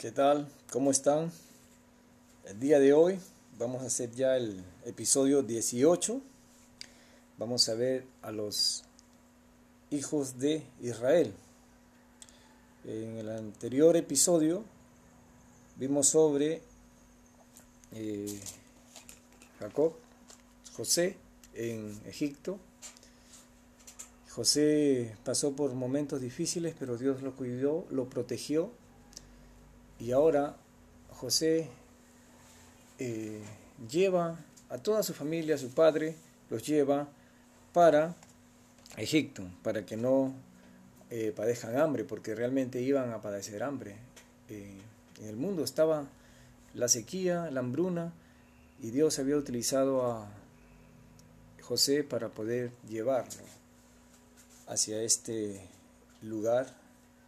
¿Qué 0.00 0.12
tal? 0.12 0.48
¿Cómo 0.72 0.90
están? 0.90 1.30
El 2.46 2.58
día 2.58 2.80
de 2.80 2.94
hoy 2.94 3.20
vamos 3.58 3.82
a 3.82 3.88
hacer 3.88 4.10
ya 4.12 4.34
el 4.34 4.64
episodio 4.86 5.42
18. 5.42 6.22
Vamos 7.36 7.68
a 7.68 7.74
ver 7.74 8.06
a 8.22 8.32
los 8.32 8.82
hijos 9.90 10.38
de 10.38 10.62
Israel. 10.80 11.34
En 12.86 13.18
el 13.18 13.28
anterior 13.28 13.94
episodio 13.94 14.64
vimos 15.76 16.08
sobre 16.08 16.62
eh, 17.92 18.40
Jacob, 19.58 19.92
José 20.78 21.18
en 21.52 22.00
Egipto. 22.06 22.58
José 24.30 25.14
pasó 25.24 25.54
por 25.54 25.74
momentos 25.74 26.22
difíciles, 26.22 26.74
pero 26.78 26.96
Dios 26.96 27.20
lo 27.20 27.36
cuidó, 27.36 27.84
lo 27.90 28.08
protegió 28.08 28.79
y 30.00 30.12
ahora 30.12 30.56
José 31.10 31.68
eh, 32.98 33.42
lleva 33.90 34.38
a 34.70 34.78
toda 34.78 35.02
su 35.02 35.12
familia, 35.12 35.56
a 35.56 35.58
su 35.58 35.70
padre, 35.70 36.16
los 36.48 36.66
lleva 36.66 37.08
para 37.74 38.16
Egipto, 38.96 39.44
para 39.62 39.84
que 39.84 39.96
no 39.96 40.32
eh, 41.10 41.32
padezcan 41.36 41.76
hambre, 41.78 42.04
porque 42.04 42.34
realmente 42.34 42.80
iban 42.80 43.12
a 43.12 43.20
padecer 43.20 43.62
hambre. 43.62 43.96
Eh, 44.48 44.80
en 45.20 45.28
el 45.28 45.36
mundo 45.36 45.62
estaba 45.62 46.06
la 46.74 46.88
sequía, 46.88 47.50
la 47.50 47.60
hambruna, 47.60 48.12
y 48.80 48.90
Dios 48.90 49.18
había 49.18 49.36
utilizado 49.36 50.10
a 50.10 50.30
José 51.60 52.04
para 52.04 52.30
poder 52.30 52.72
llevarlo 52.88 53.42
hacia 54.66 55.02
este 55.02 55.60
lugar, 56.22 56.74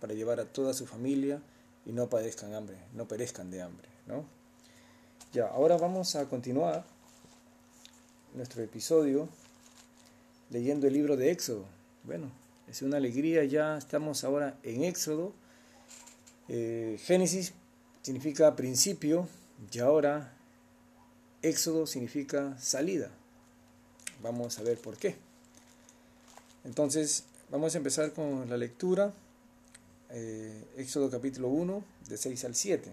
para 0.00 0.14
llevar 0.14 0.40
a 0.40 0.46
toda 0.46 0.72
su 0.72 0.86
familia 0.86 1.42
y 1.84 1.92
no 1.92 2.08
padezcan 2.08 2.54
hambre, 2.54 2.78
no 2.94 3.08
perezcan 3.08 3.50
de 3.50 3.62
hambre, 3.62 3.88
¿no? 4.06 4.24
Ya, 5.32 5.46
ahora 5.46 5.76
vamos 5.76 6.14
a 6.14 6.28
continuar 6.28 6.84
nuestro 8.34 8.62
episodio 8.62 9.28
leyendo 10.50 10.86
el 10.86 10.92
libro 10.92 11.16
de 11.16 11.30
Éxodo. 11.30 11.64
Bueno, 12.04 12.30
es 12.68 12.82
una 12.82 12.98
alegría, 12.98 13.44
ya 13.44 13.78
estamos 13.78 14.24
ahora 14.24 14.58
en 14.62 14.84
Éxodo. 14.84 15.32
Eh, 16.48 16.98
Génesis 17.02 17.54
significa 18.02 18.54
principio 18.56 19.28
y 19.72 19.78
ahora 19.78 20.34
Éxodo 21.40 21.86
significa 21.86 22.58
salida. 22.58 23.10
Vamos 24.22 24.58
a 24.58 24.62
ver 24.62 24.78
por 24.78 24.96
qué. 24.96 25.16
Entonces, 26.64 27.24
vamos 27.50 27.74
a 27.74 27.78
empezar 27.78 28.12
con 28.12 28.48
la 28.48 28.56
lectura 28.56 29.12
eh, 30.12 30.64
Éxodo 30.76 31.10
capítulo 31.10 31.48
1, 31.48 31.84
de 32.08 32.16
6 32.16 32.44
al 32.44 32.54
7. 32.54 32.92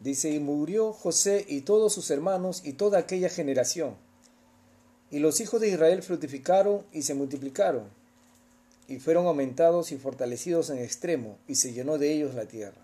Dice, 0.00 0.30
y 0.30 0.40
murió 0.40 0.92
José 0.92 1.44
y 1.48 1.62
todos 1.62 1.92
sus 1.92 2.10
hermanos 2.10 2.62
y 2.64 2.74
toda 2.74 2.98
aquella 2.98 3.28
generación. 3.28 3.96
Y 5.10 5.18
los 5.18 5.40
hijos 5.40 5.60
de 5.60 5.68
Israel 5.68 6.02
fructificaron 6.02 6.84
y 6.92 7.02
se 7.02 7.14
multiplicaron, 7.14 7.84
y 8.88 8.98
fueron 8.98 9.26
aumentados 9.26 9.92
y 9.92 9.98
fortalecidos 9.98 10.70
en 10.70 10.78
extremo, 10.78 11.38
y 11.46 11.56
se 11.56 11.72
llenó 11.72 11.98
de 11.98 12.12
ellos 12.12 12.34
la 12.34 12.46
tierra. 12.46 12.80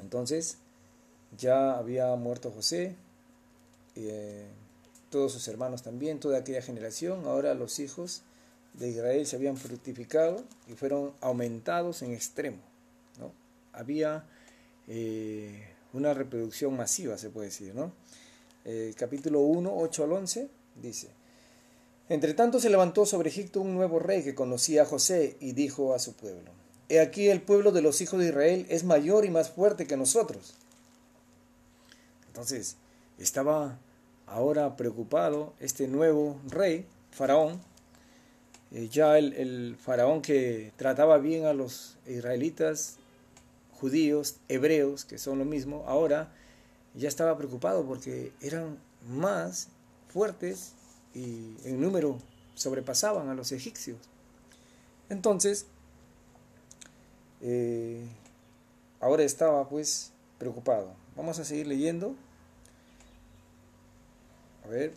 Entonces, 0.00 0.58
ya 1.38 1.78
había 1.78 2.14
muerto 2.16 2.50
José, 2.50 2.94
eh, 3.96 4.46
todos 5.10 5.32
sus 5.32 5.46
hermanos 5.48 5.82
también, 5.82 6.20
toda 6.20 6.38
aquella 6.38 6.62
generación, 6.62 7.24
ahora 7.26 7.54
los 7.54 7.78
hijos 7.78 8.22
de 8.74 8.88
Israel 8.88 9.26
se 9.26 9.36
habían 9.36 9.56
fructificado 9.56 10.44
y 10.68 10.74
fueron 10.74 11.12
aumentados 11.20 12.02
en 12.02 12.12
extremo. 12.12 12.58
¿no? 13.18 13.32
Había 13.72 14.24
eh, 14.88 15.68
una 15.92 16.14
reproducción 16.14 16.76
masiva, 16.76 17.16
se 17.18 17.30
puede 17.30 17.48
decir. 17.48 17.74
¿no? 17.74 17.92
Capítulo 18.96 19.40
1, 19.40 19.72
8 19.76 20.04
al 20.04 20.12
11 20.12 20.48
dice, 20.82 21.08
Entre 22.08 22.34
tanto 22.34 22.60
se 22.60 22.70
levantó 22.70 23.06
sobre 23.06 23.30
Egipto 23.30 23.60
un 23.60 23.74
nuevo 23.74 23.98
rey 23.98 24.22
que 24.22 24.34
conocía 24.34 24.82
a 24.82 24.86
José 24.86 25.36
y 25.40 25.52
dijo 25.52 25.94
a 25.94 25.98
su 25.98 26.14
pueblo, 26.14 26.50
He 26.88 27.00
aquí 27.00 27.28
el 27.28 27.40
pueblo 27.40 27.72
de 27.72 27.82
los 27.82 28.00
hijos 28.00 28.20
de 28.20 28.28
Israel 28.28 28.66
es 28.68 28.84
mayor 28.84 29.24
y 29.24 29.30
más 29.30 29.50
fuerte 29.50 29.86
que 29.86 29.96
nosotros. 29.96 30.54
Entonces, 32.26 32.76
estaba 33.18 33.78
ahora 34.26 34.76
preocupado 34.76 35.54
este 35.60 35.88
nuevo 35.88 36.38
rey, 36.48 36.86
Faraón, 37.10 37.60
eh, 38.74 38.88
ya 38.88 39.16
el, 39.18 39.76
faraón 39.80 40.20
que 40.20 40.72
trataba 40.76 41.18
bien 41.18 41.46
a 41.46 41.52
los 41.52 41.96
israelitas, 42.08 42.96
judíos, 43.72 44.36
hebreos, 44.48 45.04
que 45.04 45.16
son 45.16 45.38
lo 45.38 45.44
mismo, 45.44 45.84
ahora 45.86 46.32
ya 46.94 47.06
estaba 47.06 47.36
preocupado 47.38 47.86
porque 47.86 48.32
eran 48.40 48.78
más 49.08 49.68
fuertes 50.08 50.72
y 51.14 51.54
en 51.64 51.80
número 51.80 52.18
sobrepasaban 52.56 53.28
a 53.28 53.34
los 53.34 53.52
egipcios. 53.52 53.98
Entonces, 55.08 55.66
eh, 57.42 58.08
ahora 59.00 59.22
estaba 59.22 59.68
pues 59.68 60.10
preocupado. 60.38 60.94
Vamos 61.14 61.38
a 61.38 61.44
seguir 61.44 61.68
leyendo. 61.68 62.16
A 64.64 64.68
ver, 64.68 64.94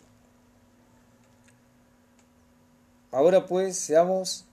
Ahora 3.10 3.46
pues 3.46 3.76
seamos, 3.76 4.44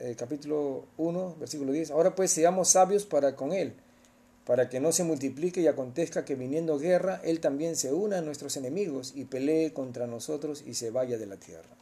eh, 0.00 0.16
capítulo 0.18 0.86
1, 0.96 1.36
versículo 1.38 1.72
10, 1.72 1.92
ahora 1.92 2.14
pues 2.16 2.32
seamos 2.32 2.70
sabios 2.70 3.06
para 3.06 3.36
con 3.36 3.52
él, 3.52 3.74
para 4.44 4.68
que 4.68 4.80
no 4.80 4.90
se 4.90 5.04
multiplique 5.04 5.60
y 5.60 5.68
acontezca 5.68 6.24
que 6.24 6.34
viniendo 6.34 6.78
guerra, 6.78 7.20
él 7.22 7.38
también 7.38 7.76
se 7.76 7.92
una 7.92 8.18
a 8.18 8.22
nuestros 8.22 8.56
enemigos 8.56 9.12
y 9.14 9.26
pelee 9.26 9.72
contra 9.72 10.08
nosotros 10.08 10.64
y 10.66 10.74
se 10.74 10.90
vaya 10.90 11.16
de 11.16 11.26
la 11.26 11.36
tierra. 11.36 11.76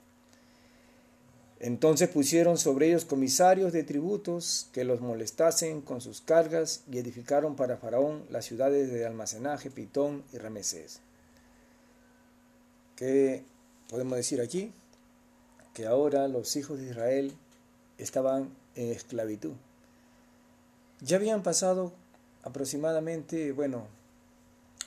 Entonces 1.58 2.08
pusieron 2.08 2.58
sobre 2.58 2.88
ellos 2.88 3.06
comisarios 3.06 3.72
de 3.72 3.82
tributos 3.82 4.68
que 4.72 4.84
los 4.84 5.00
molestasen 5.00 5.80
con 5.80 6.02
sus 6.02 6.20
cargas 6.20 6.82
y 6.90 6.98
edificaron 6.98 7.56
para 7.56 7.76
Faraón 7.76 8.24
las 8.30 8.46
ciudades 8.46 8.90
de 8.90 9.06
almacenaje, 9.06 9.70
Pitón 9.70 10.22
y 10.32 10.38
Ramesés. 10.38 11.00
¿Qué 12.96 13.44
podemos 13.88 14.16
decir 14.16 14.40
aquí? 14.40 14.72
Que 15.74 15.86
ahora 15.86 16.28
los 16.28 16.54
hijos 16.56 16.78
de 16.78 16.90
Israel 16.90 17.34
estaban 17.98 18.50
en 18.74 18.92
esclavitud. 18.92 19.52
Ya 21.00 21.16
habían 21.16 21.42
pasado 21.42 21.92
aproximadamente, 22.42 23.52
bueno, 23.52 23.86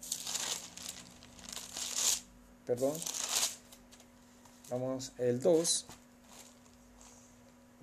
perdón. 2.66 2.94
Vamos, 4.70 5.12
el 5.18 5.42
2 5.42 5.86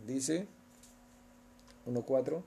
dice 0.06 0.46
1.4. 1.86 2.42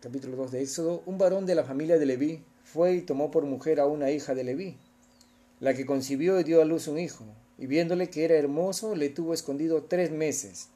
Capítulo 0.00 0.36
2 0.36 0.50
de 0.50 0.62
Éxodo. 0.62 1.02
Un 1.06 1.18
varón 1.18 1.46
de 1.46 1.54
la 1.54 1.64
familia 1.64 1.98
de 1.98 2.06
Leví 2.06 2.44
fue 2.64 2.94
y 2.94 3.02
tomó 3.02 3.30
por 3.30 3.44
mujer 3.44 3.80
a 3.80 3.86
una 3.86 4.10
hija 4.10 4.34
de 4.34 4.44
Leví, 4.44 4.76
la 5.60 5.74
que 5.74 5.86
concibió 5.86 6.38
y 6.38 6.44
dio 6.44 6.60
a 6.60 6.64
luz 6.64 6.86
un 6.88 6.98
hijo, 6.98 7.24
y 7.56 7.66
viéndole 7.66 8.10
que 8.10 8.24
era 8.24 8.34
hermoso, 8.34 8.94
le 8.94 9.08
tuvo 9.08 9.32
escondido 9.34 9.84
tres 9.84 10.10
meses. 10.10 10.68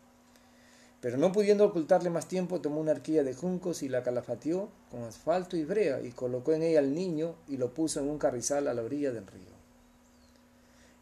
Pero 1.02 1.16
no 1.16 1.32
pudiendo 1.32 1.66
ocultarle 1.66 2.10
más 2.10 2.28
tiempo, 2.28 2.60
tomó 2.60 2.80
una 2.80 2.92
arquilla 2.92 3.24
de 3.24 3.34
juncos 3.34 3.82
y 3.82 3.88
la 3.88 4.04
calafateó 4.04 4.68
con 4.88 5.02
asfalto 5.02 5.56
y 5.56 5.64
brea, 5.64 6.00
y 6.00 6.12
colocó 6.12 6.52
en 6.52 6.62
ella 6.62 6.78
al 6.78 6.94
niño 6.94 7.34
y 7.48 7.56
lo 7.56 7.74
puso 7.74 7.98
en 7.98 8.08
un 8.08 8.18
carrizal 8.18 8.68
a 8.68 8.72
la 8.72 8.82
orilla 8.82 9.10
del 9.10 9.26
río. 9.26 9.50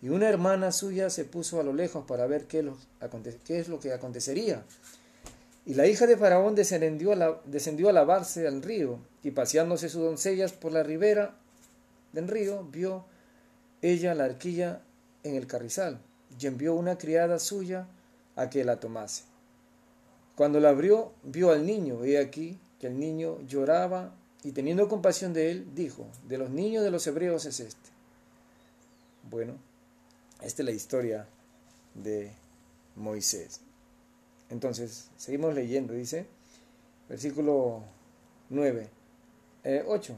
Y 0.01 0.09
una 0.09 0.27
hermana 0.27 0.73
suya 0.73 1.11
se 1.11 1.27
puso 1.27 1.61
a 1.61 1.63
lo 1.63 1.75
lejos 1.75 2.07
para 2.07 2.27
ver 2.27 2.47
qué, 2.47 2.65
es 3.49 3.69
lo 3.69 3.79
que 3.79 3.93
acontecería. 3.93 4.65
Y 5.67 5.75
la 5.75 5.87
hija 5.87 6.07
de 6.07 6.17
Faraón 6.17 6.55
descendió 6.55 7.13
a, 7.13 7.43
descendió 7.45 7.91
a 7.91 7.93
lavarse 7.93 8.47
al 8.47 8.63
río, 8.63 9.01
y 9.23 9.33
paseándose 9.33 9.91
sus 9.91 10.01
doncellas 10.01 10.55
por 10.55 10.73
la 10.73 10.83
ribera 10.83 11.37
del 12.15 12.27
río, 12.27 12.65
vio 12.73 13.05
ella 13.83 14.15
la 14.15 14.25
arquilla 14.25 14.81
en 15.25 15.35
el 15.35 15.47
carrizal, 15.47 16.01
y 16.41 16.47
envió 16.47 16.75
una 16.75 16.97
criada 16.97 17.39
suya 17.39 17.87
a 18.35 18.49
que 18.49 18.65
la 18.65 18.81
tomase. 18.81 19.30
Cuando 20.37 20.61
la 20.61 20.71
abrió, 20.71 21.13
vio 21.23 21.51
al 21.51 21.67
niño, 21.67 22.05
he 22.05 22.19
aquí 22.19 22.59
que 22.79 22.87
el 22.87 22.99
niño 22.99 23.41
lloraba 23.43 24.15
y 24.43 24.53
teniendo 24.53 24.89
compasión 24.89 25.33
de 25.33 25.51
él, 25.51 25.75
dijo, 25.75 26.07
de 26.27 26.39
los 26.39 26.51
niños 26.51 26.83
de 26.83 26.91
los 26.91 27.07
hebreos 27.07 27.45
es 27.45 27.61
este. 27.61 27.91
Bueno, 29.31 29.55
esta 30.41 30.63
es 30.63 30.67
la 30.67 30.73
historia 30.73 31.27
de 31.95 32.33
Moisés. 32.97 33.61
Entonces, 34.49 35.09
seguimos 35.17 35.55
leyendo, 35.55 35.93
dice, 35.93 36.27
versículo 37.09 37.83
9, 38.49 38.89
8. 39.87 40.13
Eh, 40.13 40.17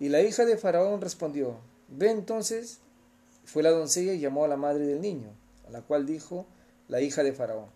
y 0.00 0.08
la 0.08 0.20
hija 0.20 0.44
de 0.44 0.58
Faraón 0.58 1.00
respondió, 1.00 1.56
ve 1.88 2.10
entonces, 2.10 2.80
fue 3.44 3.62
la 3.62 3.70
doncella 3.70 4.12
y 4.12 4.20
llamó 4.20 4.44
a 4.44 4.48
la 4.48 4.56
madre 4.56 4.86
del 4.86 5.00
niño, 5.00 5.28
a 5.68 5.70
la 5.70 5.82
cual 5.82 6.06
dijo 6.06 6.46
la 6.88 7.00
hija 7.00 7.22
de 7.22 7.32
Faraón, 7.32 7.66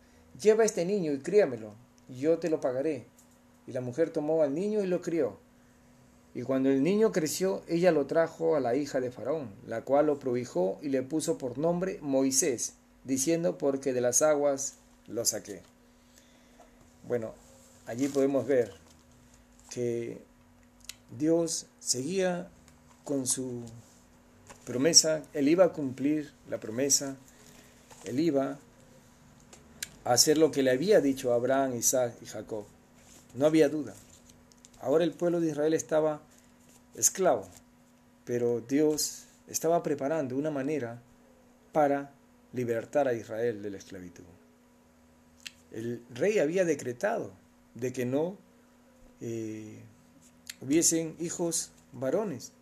lleva 0.41 0.65
este 0.65 0.85
niño 0.85 1.13
y 1.13 1.19
críamelo, 1.19 1.75
y 2.09 2.21
yo 2.21 2.39
te 2.39 2.51
lo 2.51 2.61
pagaré. 2.61 3.07
Y 3.67 3.73
la 3.73 3.81
mujer 3.81 4.11
tomó 4.11 4.43
al 4.43 4.55
niño 4.55 4.83
y 4.83 4.87
lo 4.87 5.03
crió. 5.03 5.39
Y 6.35 6.43
cuando 6.43 6.71
el 6.71 6.83
niño 6.83 7.13
creció, 7.13 7.63
ella 7.67 7.93
lo 7.93 8.07
trajo 8.07 8.57
a 8.57 8.61
la 8.61 8.77
hija 8.77 9.01
de 9.01 9.11
Faraón, 9.11 9.51
la 9.67 9.83
cual 9.83 10.07
lo 10.07 10.19
prohijó 10.19 10.79
y 10.83 10.91
le 10.91 11.03
puso 11.03 11.39
por 11.39 11.57
nombre 11.57 11.99
Moisés, 12.03 12.75
diciendo, 13.05 13.57
porque 13.57 13.93
de 13.93 14.03
las 14.03 14.23
aguas 14.23 14.75
lo 15.07 15.25
saqué. 15.25 15.63
Bueno, 17.09 17.33
allí 17.87 18.09
podemos 18.09 18.47
ver 18.47 18.73
que 19.71 20.19
Dios 21.17 21.67
seguía 21.79 22.49
con 23.05 23.27
su 23.27 23.63
promesa, 24.67 25.23
Él 25.33 25.49
iba 25.49 25.65
a 25.65 25.73
cumplir 25.73 26.33
la 26.51 26.59
promesa, 26.59 27.17
Él 28.05 28.21
iba 28.21 28.59
hacer 30.13 30.39
lo 30.39 30.51
que 30.51 30.63
le 30.63 30.71
había 30.71 31.01
dicho 31.01 31.33
a 31.33 31.35
Abraham, 31.35 31.75
Isaac 31.77 32.15
y 32.23 32.27
Jacob. 32.27 32.65
No 33.35 33.47
había 33.47 33.69
duda. 33.69 33.95
Ahora 34.81 35.05
el 35.05 35.13
pueblo 35.13 35.41
de 35.41 35.49
Israel 35.49 35.75
estaba 35.75 36.21
esclavo, 36.95 37.49
pero 38.25 38.61
Dios 38.61 39.25
estaba 39.49 39.83
preparando 39.83 40.37
una 40.37 40.51
manera 40.51 41.03
para 41.73 42.13
libertar 42.53 43.09
a 43.09 43.15
Israel 43.15 43.63
de 43.63 43.71
la 43.71 43.79
esclavitud. 43.79 44.25
El 45.73 46.03
rey 46.15 46.39
había 46.39 46.65
decretado 46.65 47.33
de 47.75 47.93
que 47.93 48.07
no 48.07 48.39
eh, 49.21 49.81
hubiesen 50.61 51.17
hijos 51.19 51.71
varones, 51.93 52.53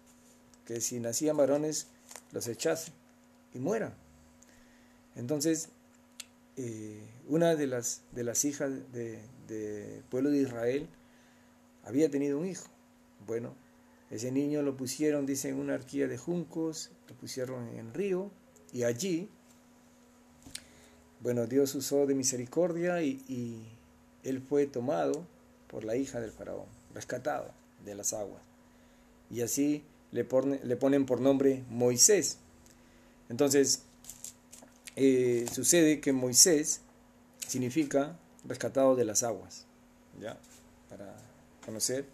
que 0.65 0.81
si 0.81 0.99
nacían 0.99 1.37
varones 1.37 1.89
los 2.33 2.49
echase 2.49 2.91
y 3.53 3.59
mueran. 3.59 3.93
Entonces 5.15 5.69
eh, 6.57 7.01
una 7.29 7.57
de 7.57 7.67
las, 7.67 8.03
de 8.13 8.25
las 8.25 8.45
hijas 8.45 8.71
del 8.93 9.19
de 9.49 10.03
pueblo 10.11 10.31
de 10.31 10.39
Israel 10.39 10.89
había 11.85 12.11
tenido 12.11 12.39
un 12.39 12.47
hijo. 12.47 12.67
Bueno, 13.27 13.55
ese 14.11 14.31
niño 14.31 14.63
lo 14.63 14.77
pusieron, 14.77 15.27
dice, 15.27 15.49
en 15.49 15.59
una 15.59 15.75
arquía 15.75 16.07
de 16.07 16.19
juncos, 16.19 16.91
lo 17.09 17.15
pusieron 17.17 17.69
en 17.69 17.79
el 17.79 17.95
río 17.95 18.31
y 18.73 18.85
allí, 18.85 19.29
bueno, 21.21 21.47
Dios 21.47 21.75
usó 21.75 22.07
de 22.07 22.15
misericordia 22.15 23.03
y, 23.03 23.71
él 24.23 24.41
fue 24.41 24.67
tomado 24.67 25.27
por 25.69 25.85
la 25.85 25.97
hija 25.97 26.19
del 26.19 26.31
faraón, 26.31 26.65
rescatado 26.95 27.51
de 27.85 27.95
las 27.95 28.15
aguas. 28.15 28.43
Y 29.31 29.43
así 29.43 29.85
le, 30.13 30.27
le 30.63 30.77
ponen 30.77 31.05
por 31.05 31.21
nombre 31.21 31.63
Moisés. 31.69 32.39
Entonces, 33.29 33.83
eh, 34.97 35.47
sucede 35.53 36.01
que 36.01 36.13
Moisés 36.13 36.81
significa 37.47 38.19
rescatado 38.45 38.95
de 38.97 39.05
las 39.05 39.23
aguas, 39.23 39.67
¿ya? 40.21 40.39
Para 40.89 41.17
conocer. 41.65 42.07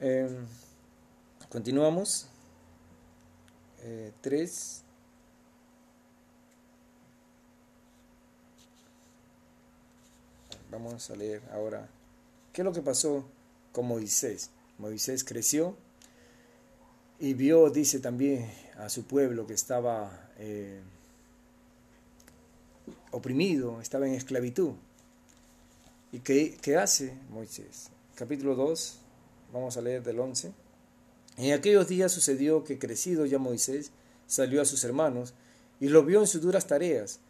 Em, 0.00 0.46
continuamos. 1.48 2.26
3. 4.20 4.82
Eh, 4.82 4.90
Vamos 10.70 11.10
a 11.10 11.16
leer 11.16 11.42
ahora 11.52 11.88
qué 12.52 12.60
es 12.62 12.64
lo 12.64 12.72
que 12.72 12.80
pasó 12.80 13.24
con 13.72 13.86
Moisés. 13.86 14.50
Moisés 14.78 15.24
creció 15.24 15.76
y 17.18 17.34
vio, 17.34 17.70
dice 17.70 17.98
también, 17.98 18.48
a 18.78 18.88
su 18.88 19.04
pueblo 19.04 19.46
que 19.46 19.54
estaba 19.54 20.30
eh, 20.38 20.80
oprimido, 23.10 23.80
estaba 23.80 24.06
en 24.06 24.14
esclavitud. 24.14 24.72
¿Y 26.12 26.20
qué, 26.20 26.56
qué 26.60 26.76
hace 26.76 27.14
Moisés? 27.30 27.90
Capítulo 28.14 28.54
2, 28.54 28.98
vamos 29.52 29.76
a 29.76 29.80
leer 29.80 30.02
del 30.02 30.18
11. 30.18 30.52
En 31.36 31.52
aquellos 31.52 31.88
días 31.88 32.12
sucedió 32.12 32.64
que 32.64 32.78
crecido 32.78 33.26
ya 33.26 33.38
Moisés 33.38 33.92
salió 34.26 34.60
a 34.60 34.64
sus 34.64 34.84
hermanos 34.84 35.34
y 35.80 35.88
los 35.88 36.04
vio 36.04 36.20
en 36.20 36.26
sus 36.26 36.42
duras 36.42 36.66
tareas 36.66 37.20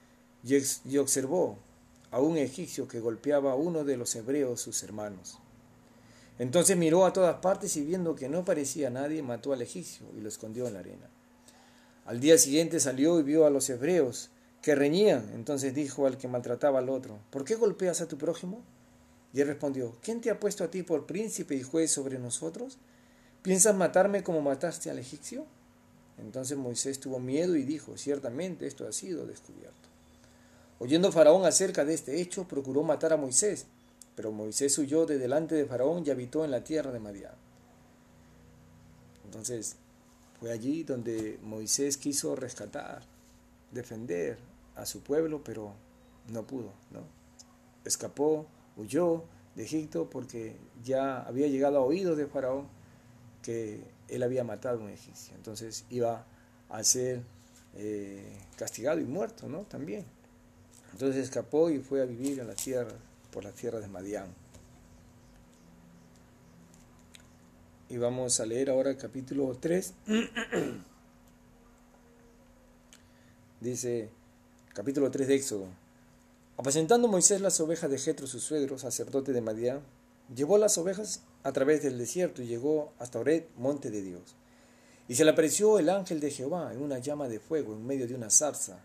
y, 0.42 0.56
y 0.84 0.98
observó 0.98 1.58
a 2.10 2.20
un 2.20 2.36
egipcio 2.36 2.88
que 2.88 3.00
golpeaba 3.00 3.52
a 3.52 3.56
uno 3.56 3.84
de 3.84 3.96
los 3.96 4.14
hebreos 4.16 4.60
sus 4.60 4.82
hermanos. 4.82 5.38
Entonces 6.38 6.76
miró 6.76 7.04
a 7.04 7.12
todas 7.12 7.36
partes 7.36 7.76
y 7.76 7.84
viendo 7.84 8.14
que 8.14 8.28
no 8.28 8.44
parecía 8.44 8.88
nadie, 8.90 9.22
mató 9.22 9.52
al 9.52 9.62
egipcio 9.62 10.06
y 10.16 10.20
lo 10.20 10.28
escondió 10.28 10.66
en 10.66 10.74
la 10.74 10.80
arena. 10.80 11.08
Al 12.06 12.18
día 12.18 12.38
siguiente 12.38 12.80
salió 12.80 13.20
y 13.20 13.22
vio 13.22 13.44
a 13.44 13.50
los 13.50 13.68
hebreos 13.68 14.30
que 14.62 14.74
reñían. 14.74 15.30
Entonces 15.34 15.74
dijo 15.74 16.06
al 16.06 16.18
que 16.18 16.28
maltrataba 16.28 16.78
al 16.78 16.88
otro, 16.88 17.18
¿por 17.30 17.44
qué 17.44 17.54
golpeas 17.54 18.00
a 18.00 18.08
tu 18.08 18.18
prójimo? 18.18 18.62
Y 19.32 19.40
él 19.40 19.48
respondió, 19.48 19.96
¿quién 20.02 20.20
te 20.20 20.30
ha 20.30 20.40
puesto 20.40 20.64
a 20.64 20.70
ti 20.70 20.82
por 20.82 21.06
príncipe 21.06 21.54
y 21.54 21.62
juez 21.62 21.90
sobre 21.90 22.18
nosotros? 22.18 22.78
¿Piensas 23.42 23.74
matarme 23.74 24.22
como 24.22 24.42
mataste 24.42 24.90
al 24.90 24.98
egipcio? 24.98 25.46
Entonces 26.18 26.58
Moisés 26.58 27.00
tuvo 27.00 27.18
miedo 27.18 27.56
y 27.56 27.62
dijo, 27.62 27.96
ciertamente 27.96 28.66
esto 28.66 28.86
ha 28.86 28.92
sido 28.92 29.26
descubierto. 29.26 29.88
Oyendo 30.78 31.12
Faraón 31.12 31.44
acerca 31.44 31.84
de 31.84 31.94
este 31.94 32.20
hecho, 32.20 32.48
procuró 32.48 32.82
matar 32.82 33.12
a 33.12 33.16
Moisés, 33.16 33.66
pero 34.16 34.32
Moisés 34.32 34.76
huyó 34.78 35.06
de 35.06 35.18
delante 35.18 35.54
de 35.54 35.66
Faraón 35.66 36.04
y 36.06 36.10
habitó 36.10 36.44
en 36.44 36.50
la 36.50 36.64
tierra 36.64 36.90
de 36.90 36.98
Madián. 36.98 37.34
Entonces, 39.24 39.76
fue 40.40 40.50
allí 40.50 40.82
donde 40.82 41.38
Moisés 41.42 41.96
quiso 41.96 42.34
rescatar, 42.34 43.02
defender 43.70 44.38
a 44.80 44.86
su 44.86 45.02
pueblo, 45.02 45.42
pero 45.44 45.74
no 46.28 46.46
pudo, 46.46 46.72
¿no? 46.90 47.02
Escapó, 47.84 48.46
huyó 48.76 49.24
de 49.54 49.64
Egipto 49.64 50.08
porque 50.08 50.56
ya 50.82 51.22
había 51.22 51.48
llegado 51.48 51.78
a 51.78 51.80
oídos 51.80 52.16
de 52.16 52.26
Faraón 52.26 52.66
que 53.42 53.82
él 54.08 54.22
había 54.22 54.44
matado 54.44 54.80
a 54.80 54.84
un 54.84 54.90
egipcio. 54.90 55.34
Entonces 55.34 55.84
iba 55.90 56.24
a 56.68 56.84
ser 56.84 57.22
eh, 57.76 58.38
castigado 58.56 59.00
y 59.00 59.04
muerto, 59.04 59.48
¿no? 59.48 59.60
También. 59.62 60.04
Entonces 60.92 61.24
escapó 61.24 61.70
y 61.70 61.78
fue 61.78 62.02
a 62.02 62.04
vivir 62.04 62.40
en 62.40 62.48
la 62.48 62.54
tierra, 62.54 62.92
por 63.32 63.44
la 63.44 63.52
tierra 63.52 63.80
de 63.80 63.88
Madián. 63.88 64.34
Y 67.88 67.98
vamos 67.98 68.38
a 68.40 68.46
leer 68.46 68.70
ahora 68.70 68.90
el 68.90 68.96
capítulo 68.96 69.56
3. 69.60 69.94
Dice, 73.60 74.10
capítulo 74.72 75.10
3 75.10 75.26
de 75.26 75.34
Éxodo. 75.34 75.66
Apacentando 76.56 77.08
Moisés 77.08 77.40
las 77.40 77.58
ovejas 77.58 77.90
de 77.90 77.98
Jetro, 77.98 78.28
su 78.28 78.38
suegro, 78.38 78.78
sacerdote 78.78 79.32
de 79.32 79.40
Madián, 79.40 79.80
llevó 80.34 80.58
las 80.58 80.78
ovejas 80.78 81.22
a 81.42 81.52
través 81.52 81.82
del 81.82 81.98
desierto 81.98 82.40
y 82.42 82.46
llegó 82.46 82.92
hasta 83.00 83.18
Ored, 83.18 83.44
monte 83.56 83.90
de 83.90 84.02
Dios. 84.02 84.22
Y 85.08 85.16
se 85.16 85.24
le 85.24 85.32
apareció 85.32 85.80
el 85.80 85.88
ángel 85.88 86.20
de 86.20 86.30
Jehová 86.30 86.72
en 86.72 86.82
una 86.82 86.98
llama 86.98 87.28
de 87.28 87.40
fuego 87.40 87.72
en 87.72 87.84
medio 87.84 88.06
de 88.06 88.14
una 88.14 88.30
zarza. 88.30 88.78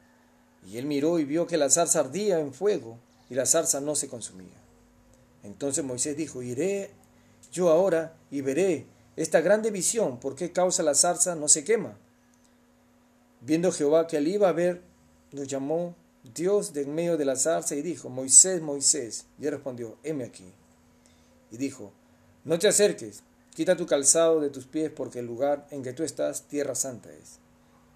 Y 0.65 0.77
él 0.77 0.87
miró 0.87 1.19
y 1.19 1.25
vio 1.25 1.45
que 1.45 1.57
la 1.57 1.69
zarza 1.69 1.99
ardía 1.99 2.39
en 2.39 2.51
fuego 2.51 2.97
y 3.29 3.35
la 3.35 3.45
zarza 3.45 3.79
no 3.79 3.93
se 3.93 4.07
consumía. 4.07 4.57
Entonces 5.43 5.83
Moisés 5.83 6.17
dijo, 6.17 6.41
iré 6.41 6.89
yo 7.51 7.69
ahora 7.69 8.15
y 8.31 8.41
veré 8.41 8.87
esta 9.15 9.41
grande 9.41 9.69
visión, 9.69 10.19
por 10.19 10.35
qué 10.35 10.51
causa 10.51 10.81
la 10.81 10.95
zarza 10.95 11.35
no 11.35 11.47
se 11.47 11.63
quema. 11.63 11.95
Viendo 13.41 13.71
Jehová 13.71 14.07
que 14.07 14.17
él 14.17 14.27
iba 14.27 14.49
a 14.49 14.53
ver, 14.53 14.81
lo 15.35 15.43
llamó 15.43 15.95
Dios 16.33 16.73
de 16.73 16.83
en 16.83 16.95
medio 16.95 17.17
de 17.17 17.25
la 17.25 17.35
zarza 17.35 17.75
y 17.75 17.81
dijo, 17.81 18.09
Moisés, 18.09 18.61
Moisés. 18.61 19.25
Y 19.39 19.45
él 19.45 19.51
respondió, 19.51 19.97
heme 20.03 20.23
aquí. 20.23 20.51
Y 21.51 21.57
dijo, 21.57 21.91
no 22.45 22.57
te 22.57 22.67
acerques, 22.67 23.21
quita 23.53 23.75
tu 23.75 23.85
calzado 23.85 24.39
de 24.39 24.49
tus 24.49 24.65
pies, 24.65 24.89
porque 24.89 25.19
el 25.19 25.25
lugar 25.25 25.67
en 25.71 25.83
que 25.83 25.93
tú 25.93 26.03
estás, 26.03 26.43
tierra 26.43 26.73
santa 26.73 27.11
es. 27.11 27.39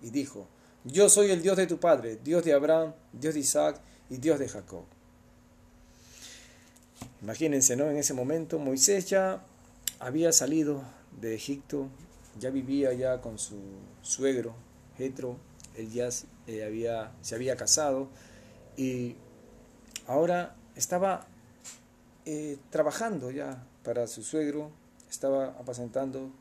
Y 0.01 0.11
dijo, 0.11 0.47
yo 0.83 1.09
soy 1.09 1.31
el 1.31 1.41
Dios 1.41 1.57
de 1.57 1.67
tu 1.67 1.79
padre, 1.79 2.19
Dios 2.23 2.43
de 2.43 2.53
Abraham, 2.53 2.93
Dios 3.13 3.33
de 3.33 3.39
Isaac 3.39 3.79
y 4.09 4.17
Dios 4.17 4.37
de 4.37 4.49
Jacob. 4.49 4.83
Imagínense, 7.21 7.75
¿no? 7.75 7.89
En 7.89 7.97
ese 7.97 8.13
momento 8.13 8.59
Moisés 8.59 9.09
ya 9.09 9.43
había 9.99 10.31
salido 10.31 10.83
de 11.19 11.35
Egipto, 11.35 11.87
ya 12.39 12.49
vivía 12.49 12.93
ya 12.93 13.21
con 13.21 13.39
su 13.39 13.57
suegro, 14.01 14.55
Jetro, 14.97 15.37
él 15.75 15.91
ya 15.91 16.09
eh, 16.49 16.65
había, 16.65 17.11
se 17.21 17.35
había 17.35 17.55
casado 17.55 18.09
y 18.75 19.15
ahora 20.07 20.55
estaba 20.75 21.27
eh, 22.25 22.57
trabajando 22.69 23.31
ya 23.31 23.65
para 23.83 24.07
su 24.07 24.23
suegro, 24.23 24.71
estaba 25.09 25.47
apacentando, 25.59 26.31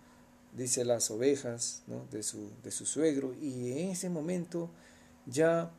dice, 0.57 0.85
las 0.85 1.11
ovejas 1.11 1.83
de, 2.11 2.23
su, 2.23 2.51
de 2.63 2.71
su 2.71 2.87
suegro 2.87 3.35
y 3.35 3.73
en 3.73 3.91
ese 3.91 4.09
momento 4.09 4.71
ya 5.27 5.71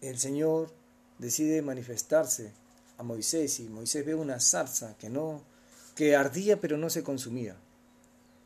el 0.00 0.18
Señor 0.18 0.72
decide 1.18 1.62
manifestarse 1.62 2.52
a 2.98 3.02
Moisés 3.02 3.60
y 3.60 3.68
Moisés 3.68 4.04
ve 4.04 4.14
una 4.14 4.40
zarza 4.40 4.96
que 4.98 5.08
no 5.08 5.42
que 5.94 6.16
ardía 6.16 6.60
pero 6.60 6.76
no 6.76 6.90
se 6.90 7.02
consumía. 7.02 7.56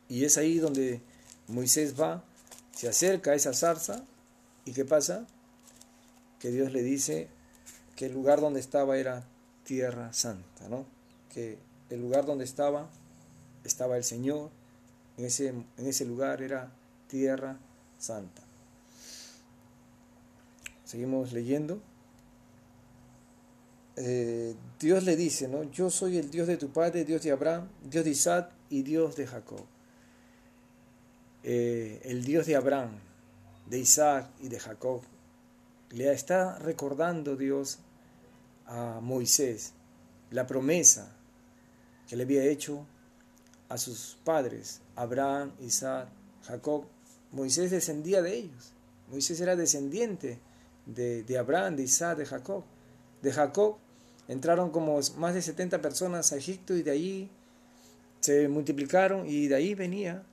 Y 0.07 0.25
es 0.25 0.37
ahí 0.37 0.59
donde 0.59 1.01
Moisés 1.47 1.99
va, 1.99 2.23
se 2.75 2.87
acerca 2.87 3.31
a 3.31 3.35
esa 3.35 3.53
zarza 3.53 4.05
y 4.69 4.73
¿qué 4.73 4.85
pasa? 4.85 5.25
Que 6.37 6.51
Dios 6.51 6.71
le 6.71 6.83
dice 6.83 7.27
que 7.95 8.05
el 8.05 8.13
lugar 8.13 8.39
donde 8.39 8.59
estaba 8.59 8.99
era 8.99 9.25
tierra 9.63 10.13
santa, 10.13 10.69
¿no? 10.69 10.85
Que 11.33 11.57
el 11.89 11.99
lugar 11.99 12.27
donde 12.27 12.43
estaba 12.43 12.87
estaba 13.63 13.97
el 13.97 14.03
Señor, 14.03 14.51
en 15.17 15.25
ese, 15.25 15.47
en 15.47 15.65
ese 15.87 16.05
lugar 16.05 16.43
era 16.43 16.71
tierra 17.07 17.57
santa. 17.97 18.43
Seguimos 20.85 21.33
leyendo. 21.33 21.81
Eh, 23.95 24.53
Dios 24.79 25.03
le 25.03 25.15
dice, 25.15 25.47
¿no? 25.47 25.63
Yo 25.63 25.89
soy 25.89 26.19
el 26.19 26.29
Dios 26.29 26.47
de 26.47 26.57
tu 26.57 26.69
padre, 26.69 27.05
Dios 27.05 27.23
de 27.23 27.31
Abraham, 27.31 27.69
Dios 27.89 28.05
de 28.05 28.11
Isaac 28.11 28.51
y 28.69 28.83
Dios 28.83 29.15
de 29.15 29.25
Jacob. 29.25 29.65
Eh, 31.41 32.01
el 32.03 32.23
Dios 32.23 32.45
de 32.45 32.55
Abraham, 32.55 33.08
de 33.69 33.79
Isaac 33.79 34.29
y 34.41 34.49
de 34.49 34.59
Jacob. 34.59 35.01
Le 35.91 36.11
está 36.11 36.57
recordando 36.59 37.35
Dios 37.35 37.79
a 38.65 38.99
Moisés 39.01 39.73
la 40.31 40.45
promesa 40.45 41.11
que 42.07 42.15
le 42.15 42.23
había 42.23 42.43
hecho 42.43 42.85
a 43.67 43.77
sus 43.77 44.17
padres, 44.23 44.81
Abraham, 44.95 45.51
Isaac, 45.61 46.07
Jacob. 46.43 46.85
Moisés 47.31 47.69
descendía 47.69 48.21
de 48.21 48.35
ellos. 48.35 48.73
Moisés 49.09 49.39
era 49.41 49.55
descendiente 49.55 50.39
de, 50.85 51.23
de 51.23 51.37
Abraham, 51.37 51.75
de 51.75 51.83
Isaac, 51.83 52.17
de 52.17 52.25
Jacob. 52.25 52.63
De 53.21 53.31
Jacob 53.31 53.77
entraron 54.27 54.71
como 54.71 54.99
más 55.17 55.33
de 55.33 55.41
70 55.41 55.81
personas 55.81 56.31
a 56.31 56.37
Egipto 56.37 56.75
y 56.75 56.83
de 56.83 56.91
ahí 56.91 57.31
se 58.19 58.47
multiplicaron 58.47 59.27
y 59.27 59.47
de 59.47 59.55
ahí 59.55 59.75
venía, 59.75 60.23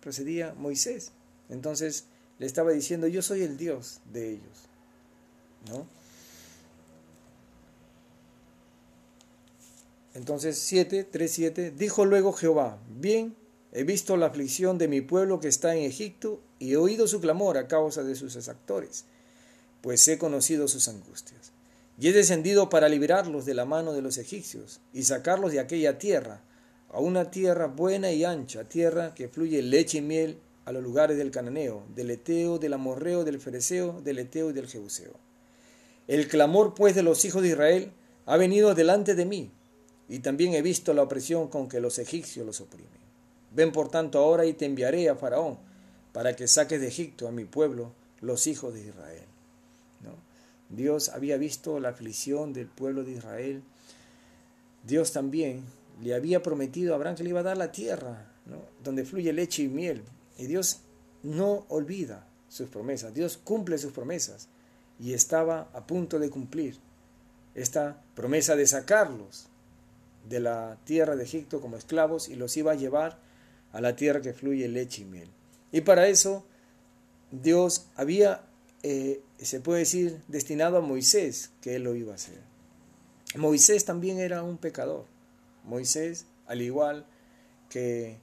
procedía 0.00 0.54
Moisés. 0.54 1.12
Entonces 1.48 2.06
le 2.38 2.46
estaba 2.46 2.72
diciendo, 2.72 3.06
yo 3.06 3.22
soy 3.22 3.42
el 3.42 3.56
Dios 3.56 4.00
de 4.12 4.30
ellos. 4.30 4.68
¿No? 5.70 5.86
Entonces 10.14 10.58
7, 10.58 11.04
3, 11.10 11.32
7, 11.32 11.70
dijo 11.72 12.04
luego 12.04 12.32
Jehová, 12.32 12.78
bien, 12.88 13.34
he 13.72 13.82
visto 13.82 14.16
la 14.16 14.26
aflicción 14.26 14.78
de 14.78 14.86
mi 14.86 15.00
pueblo 15.00 15.40
que 15.40 15.48
está 15.48 15.74
en 15.74 15.82
Egipto 15.82 16.40
y 16.60 16.72
he 16.72 16.76
oído 16.76 17.08
su 17.08 17.20
clamor 17.20 17.58
a 17.58 17.66
causa 17.66 18.04
de 18.04 18.14
sus 18.14 18.36
exactores, 18.36 19.06
pues 19.80 20.06
he 20.06 20.16
conocido 20.16 20.68
sus 20.68 20.86
angustias. 20.86 21.50
Y 21.98 22.08
he 22.08 22.12
descendido 22.12 22.68
para 22.68 22.88
liberarlos 22.88 23.44
de 23.44 23.54
la 23.54 23.64
mano 23.64 23.92
de 23.92 24.02
los 24.02 24.16
egipcios 24.18 24.80
y 24.92 25.02
sacarlos 25.02 25.52
de 25.52 25.60
aquella 25.60 25.98
tierra, 25.98 26.42
a 26.90 27.00
una 27.00 27.32
tierra 27.32 27.66
buena 27.66 28.12
y 28.12 28.24
ancha, 28.24 28.68
tierra 28.68 29.14
que 29.14 29.28
fluye 29.28 29.62
leche 29.62 29.98
y 29.98 30.02
miel 30.02 30.38
a 30.64 30.72
los 30.72 30.82
lugares 30.82 31.16
del 31.16 31.30
cananeo, 31.30 31.82
del 31.94 32.10
eteo, 32.10 32.58
del 32.58 32.72
amorreo, 32.72 33.24
del 33.24 33.40
fereceo, 33.40 34.00
del 34.02 34.18
eteo 34.18 34.50
y 34.50 34.52
del 34.52 34.66
jebuseo. 34.66 35.12
El 36.06 36.28
clamor 36.28 36.74
pues 36.74 36.94
de 36.94 37.02
los 37.02 37.24
hijos 37.24 37.42
de 37.42 37.48
Israel 37.48 37.92
ha 38.26 38.36
venido 38.36 38.74
delante 38.74 39.14
de 39.14 39.24
mí, 39.24 39.50
y 40.08 40.20
también 40.20 40.54
he 40.54 40.62
visto 40.62 40.94
la 40.94 41.02
opresión 41.02 41.48
con 41.48 41.68
que 41.68 41.80
los 41.80 41.98
egipcios 41.98 42.46
los 42.46 42.60
oprimen. 42.60 43.04
Ven 43.52 43.72
por 43.72 43.88
tanto 43.88 44.18
ahora 44.18 44.46
y 44.46 44.52
te 44.52 44.66
enviaré 44.66 45.08
a 45.08 45.16
Faraón, 45.16 45.58
para 46.12 46.36
que 46.36 46.48
saques 46.48 46.80
de 46.80 46.88
Egipto 46.88 47.28
a 47.28 47.32
mi 47.32 47.44
pueblo, 47.44 47.92
los 48.20 48.46
hijos 48.46 48.74
de 48.74 48.80
Israel. 48.80 49.24
Dios 50.70 51.10
había 51.10 51.36
visto 51.36 51.78
la 51.78 51.90
aflicción 51.90 52.52
del 52.52 52.66
pueblo 52.66 53.04
de 53.04 53.12
Israel. 53.12 53.62
Dios 54.82 55.12
también 55.12 55.62
le 56.02 56.14
había 56.14 56.42
prometido 56.42 56.92
a 56.92 56.96
Abraham 56.96 57.16
que 57.16 57.22
le 57.22 57.30
iba 57.30 57.40
a 57.40 57.44
dar 57.44 57.56
la 57.56 57.70
tierra, 57.70 58.26
donde 58.82 59.04
fluye 59.04 59.32
leche 59.32 59.62
y 59.62 59.68
miel. 59.68 60.02
Y 60.38 60.46
Dios 60.46 60.80
no 61.22 61.66
olvida 61.68 62.26
sus 62.48 62.68
promesas, 62.68 63.14
Dios 63.14 63.38
cumple 63.38 63.78
sus 63.78 63.92
promesas. 63.92 64.48
Y 64.98 65.12
estaba 65.12 65.68
a 65.72 65.86
punto 65.86 66.18
de 66.18 66.30
cumplir 66.30 66.78
esta 67.54 68.02
promesa 68.14 68.54
de 68.56 68.66
sacarlos 68.66 69.48
de 70.28 70.40
la 70.40 70.78
tierra 70.84 71.16
de 71.16 71.24
Egipto 71.24 71.60
como 71.60 71.76
esclavos 71.76 72.28
y 72.28 72.36
los 72.36 72.56
iba 72.56 72.72
a 72.72 72.76
llevar 72.76 73.18
a 73.72 73.80
la 73.80 73.96
tierra 73.96 74.20
que 74.20 74.32
fluye 74.32 74.68
leche 74.68 75.02
y 75.02 75.04
miel. 75.04 75.28
Y 75.72 75.80
para 75.80 76.06
eso 76.06 76.44
Dios 77.32 77.86
había 77.96 78.44
eh, 78.86 79.22
se 79.38 79.60
puede 79.60 79.78
decir, 79.80 80.20
destinado 80.28 80.76
a 80.76 80.80
Moisés, 80.82 81.50
que 81.62 81.74
él 81.76 81.84
lo 81.84 81.94
iba 81.94 82.12
a 82.12 82.16
hacer. 82.16 82.38
Moisés 83.34 83.86
también 83.86 84.18
era 84.18 84.42
un 84.42 84.58
pecador. 84.58 85.06
Moisés, 85.64 86.26
al 86.46 86.60
igual 86.60 87.06
que, 87.70 88.18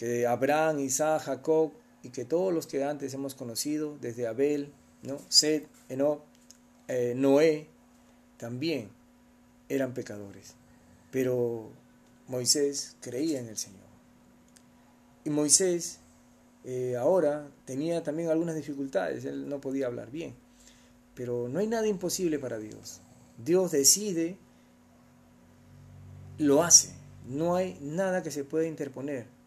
que 0.00 0.26
Abraham, 0.26 0.78
Isaac, 0.78 1.24
Jacob 1.24 1.72
y 2.02 2.08
que 2.08 2.24
todos 2.24 2.54
los 2.54 2.66
que 2.66 2.82
antes 2.82 3.12
hemos 3.12 3.34
conocido, 3.34 3.98
desde 4.00 4.26
Abel, 4.26 4.72
¿no? 5.02 5.18
Sed, 5.28 5.64
Enoch, 5.90 6.22
eh, 6.88 7.12
Noé, 7.14 7.66
también 8.38 8.88
eran 9.68 9.92
pecadores. 9.92 10.54
Pero 11.10 11.68
Moisés 12.28 12.96
creía 13.02 13.40
en 13.40 13.48
el 13.48 13.58
Señor. 13.58 13.84
Y 15.26 15.28
Moisés 15.28 15.98
eh, 16.64 16.96
ahora 16.96 17.50
tenía 17.66 18.02
también 18.02 18.30
algunas 18.30 18.56
dificultades, 18.56 19.26
él 19.26 19.50
no 19.50 19.60
podía 19.60 19.84
hablar 19.84 20.10
bien, 20.10 20.32
pero 21.14 21.46
no 21.46 21.58
hay 21.58 21.66
nada 21.66 21.86
imposible 21.86 22.38
para 22.38 22.58
Dios. 22.58 23.02
Dios 23.36 23.70
decide, 23.70 24.38
lo 26.38 26.62
hace, 26.62 26.94
no 27.28 27.54
hay 27.54 27.76
nada 27.82 28.22
que 28.22 28.30
se 28.30 28.44
pueda 28.44 28.66
interponer 28.66 29.39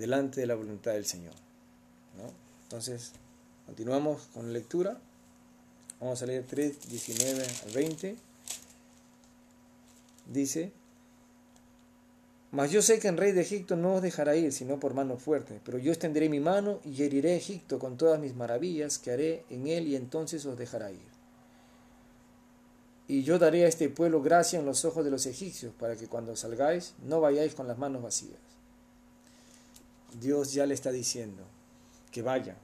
delante 0.00 0.40
de 0.40 0.46
la 0.46 0.56
voluntad 0.56 0.92
del 0.92 1.04
Señor. 1.04 1.34
Entonces, 2.64 3.12
continuamos 3.66 4.22
con 4.34 4.46
la 4.46 4.52
lectura. 4.52 4.98
Vamos 6.00 6.22
a 6.22 6.26
leer 6.26 6.44
3, 6.48 6.88
19 6.88 7.46
al 7.66 7.72
20. 7.72 8.16
Dice, 10.32 10.72
mas 12.52 12.70
yo 12.70 12.80
sé 12.82 12.98
que 12.98 13.08
el 13.08 13.16
rey 13.16 13.32
de 13.32 13.42
Egipto 13.42 13.76
no 13.76 13.96
os 13.96 14.02
dejará 14.02 14.34
ir, 14.34 14.52
sino 14.52 14.80
por 14.80 14.94
mano 14.94 15.18
fuerte. 15.18 15.60
Pero 15.64 15.78
yo 15.78 15.92
extenderé 15.92 16.28
mi 16.28 16.40
mano 16.40 16.80
y 16.84 17.02
heriré 17.02 17.32
a 17.32 17.36
Egipto 17.36 17.78
con 17.78 17.96
todas 17.96 18.18
mis 18.18 18.34
maravillas 18.34 18.98
que 18.98 19.12
haré 19.12 19.44
en 19.50 19.66
él, 19.66 19.86
y 19.86 19.96
entonces 19.96 20.46
os 20.46 20.56
dejará 20.56 20.90
ir. 20.90 21.10
Y 23.06 23.24
yo 23.24 23.38
daré 23.38 23.64
a 23.64 23.68
este 23.68 23.88
pueblo 23.88 24.22
gracia 24.22 24.58
en 24.58 24.66
los 24.66 24.84
ojos 24.84 25.04
de 25.04 25.10
los 25.10 25.26
egipcios, 25.26 25.74
para 25.74 25.96
que 25.96 26.06
cuando 26.06 26.34
salgáis 26.36 26.94
no 27.04 27.20
vayáis 27.20 27.54
con 27.54 27.68
las 27.68 27.76
manos 27.76 28.02
vacías. 28.02 28.49
Dios 30.18 30.52
ya 30.52 30.66
le 30.66 30.74
está 30.74 30.90
diciendo 30.90 31.42
que 32.10 32.22
vaya. 32.22 32.56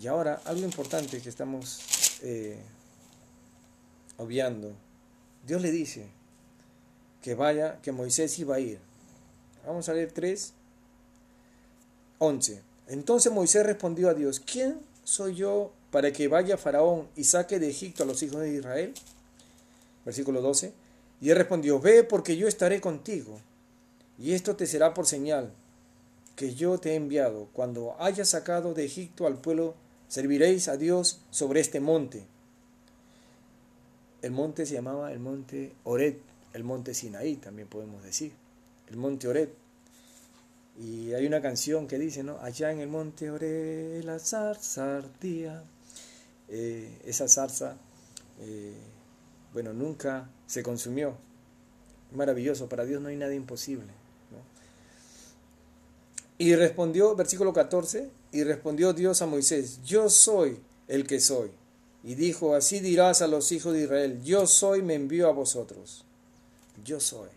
Y 0.00 0.06
ahora, 0.06 0.40
algo 0.44 0.64
importante 0.64 1.20
que 1.20 1.28
estamos 1.28 1.80
eh, 2.22 2.58
obviando. 4.16 4.72
Dios 5.46 5.60
le 5.62 5.70
dice 5.70 6.06
que 7.22 7.34
vaya, 7.34 7.80
que 7.82 7.92
Moisés 7.92 8.38
iba 8.38 8.56
a 8.56 8.60
ir 8.60 8.78
Vamos 9.66 9.88
a 9.88 9.94
leer 9.94 10.10
3, 10.12 10.52
11. 12.18 12.62
Entonces 12.88 13.32
Moisés 13.32 13.64
respondió 13.64 14.08
a 14.08 14.14
Dios, 14.14 14.40
¿quién 14.40 14.80
soy 15.04 15.34
yo 15.34 15.72
para 15.90 16.12
que 16.12 16.28
vaya 16.28 16.56
Faraón 16.56 17.08
y 17.16 17.24
saque 17.24 17.58
de 17.58 17.68
Egipto 17.68 18.02
a 18.02 18.06
los 18.06 18.22
hijos 18.22 18.40
de 18.40 18.54
Israel? 18.54 18.94
Versículo 20.04 20.40
12. 20.40 20.72
Y 21.20 21.30
él 21.30 21.36
respondió, 21.36 21.78
ve 21.78 22.04
porque 22.04 22.36
yo 22.36 22.48
estaré 22.48 22.80
contigo, 22.80 23.38
y 24.18 24.32
esto 24.32 24.56
te 24.56 24.66
será 24.66 24.94
por 24.94 25.06
señal 25.06 25.52
que 26.40 26.54
yo 26.54 26.78
te 26.78 26.92
he 26.92 26.94
enviado. 26.94 27.50
Cuando 27.52 27.96
hayas 27.98 28.30
sacado 28.30 28.72
de 28.72 28.86
Egipto 28.86 29.26
al 29.26 29.42
pueblo, 29.42 29.74
serviréis 30.08 30.68
a 30.68 30.78
Dios 30.78 31.20
sobre 31.28 31.60
este 31.60 31.80
monte. 31.80 32.24
El 34.22 34.30
monte 34.30 34.64
se 34.64 34.72
llamaba 34.72 35.12
el 35.12 35.18
monte 35.18 35.74
Ored, 35.84 36.14
el 36.54 36.64
monte 36.64 36.94
Sinaí 36.94 37.36
también 37.36 37.68
podemos 37.68 38.02
decir, 38.02 38.32
el 38.88 38.96
monte 38.96 39.28
Ored. 39.28 39.50
Y 40.78 41.12
hay 41.12 41.26
una 41.26 41.42
canción 41.42 41.86
que 41.86 41.98
dice, 41.98 42.22
¿no? 42.22 42.38
Allá 42.40 42.72
en 42.72 42.80
el 42.80 42.88
monte 42.88 43.30
Ored 43.30 44.02
la 44.02 44.18
zarza 44.18 44.96
ardía. 44.96 45.62
Eh, 46.48 47.02
esa 47.04 47.28
zarza, 47.28 47.76
eh, 48.40 48.72
bueno, 49.52 49.74
nunca 49.74 50.30
se 50.46 50.62
consumió. 50.62 51.18
Maravilloso, 52.12 52.66
para 52.66 52.86
Dios 52.86 53.02
no 53.02 53.08
hay 53.08 53.16
nada 53.16 53.34
imposible. 53.34 53.99
Y 56.40 56.56
respondió, 56.56 57.14
versículo 57.14 57.52
14, 57.52 58.08
y 58.32 58.44
respondió 58.44 58.94
Dios 58.94 59.20
a 59.20 59.26
Moisés, 59.26 59.78
yo 59.84 60.08
soy 60.08 60.58
el 60.88 61.06
que 61.06 61.20
soy. 61.20 61.50
Y 62.02 62.14
dijo, 62.14 62.54
así 62.54 62.80
dirás 62.80 63.20
a 63.20 63.26
los 63.26 63.52
hijos 63.52 63.74
de 63.74 63.82
Israel, 63.82 64.22
yo 64.24 64.46
soy, 64.46 64.80
me 64.80 64.94
envío 64.94 65.28
a 65.28 65.32
vosotros. 65.32 66.02
Yo 66.82 66.98
soy. 66.98 67.28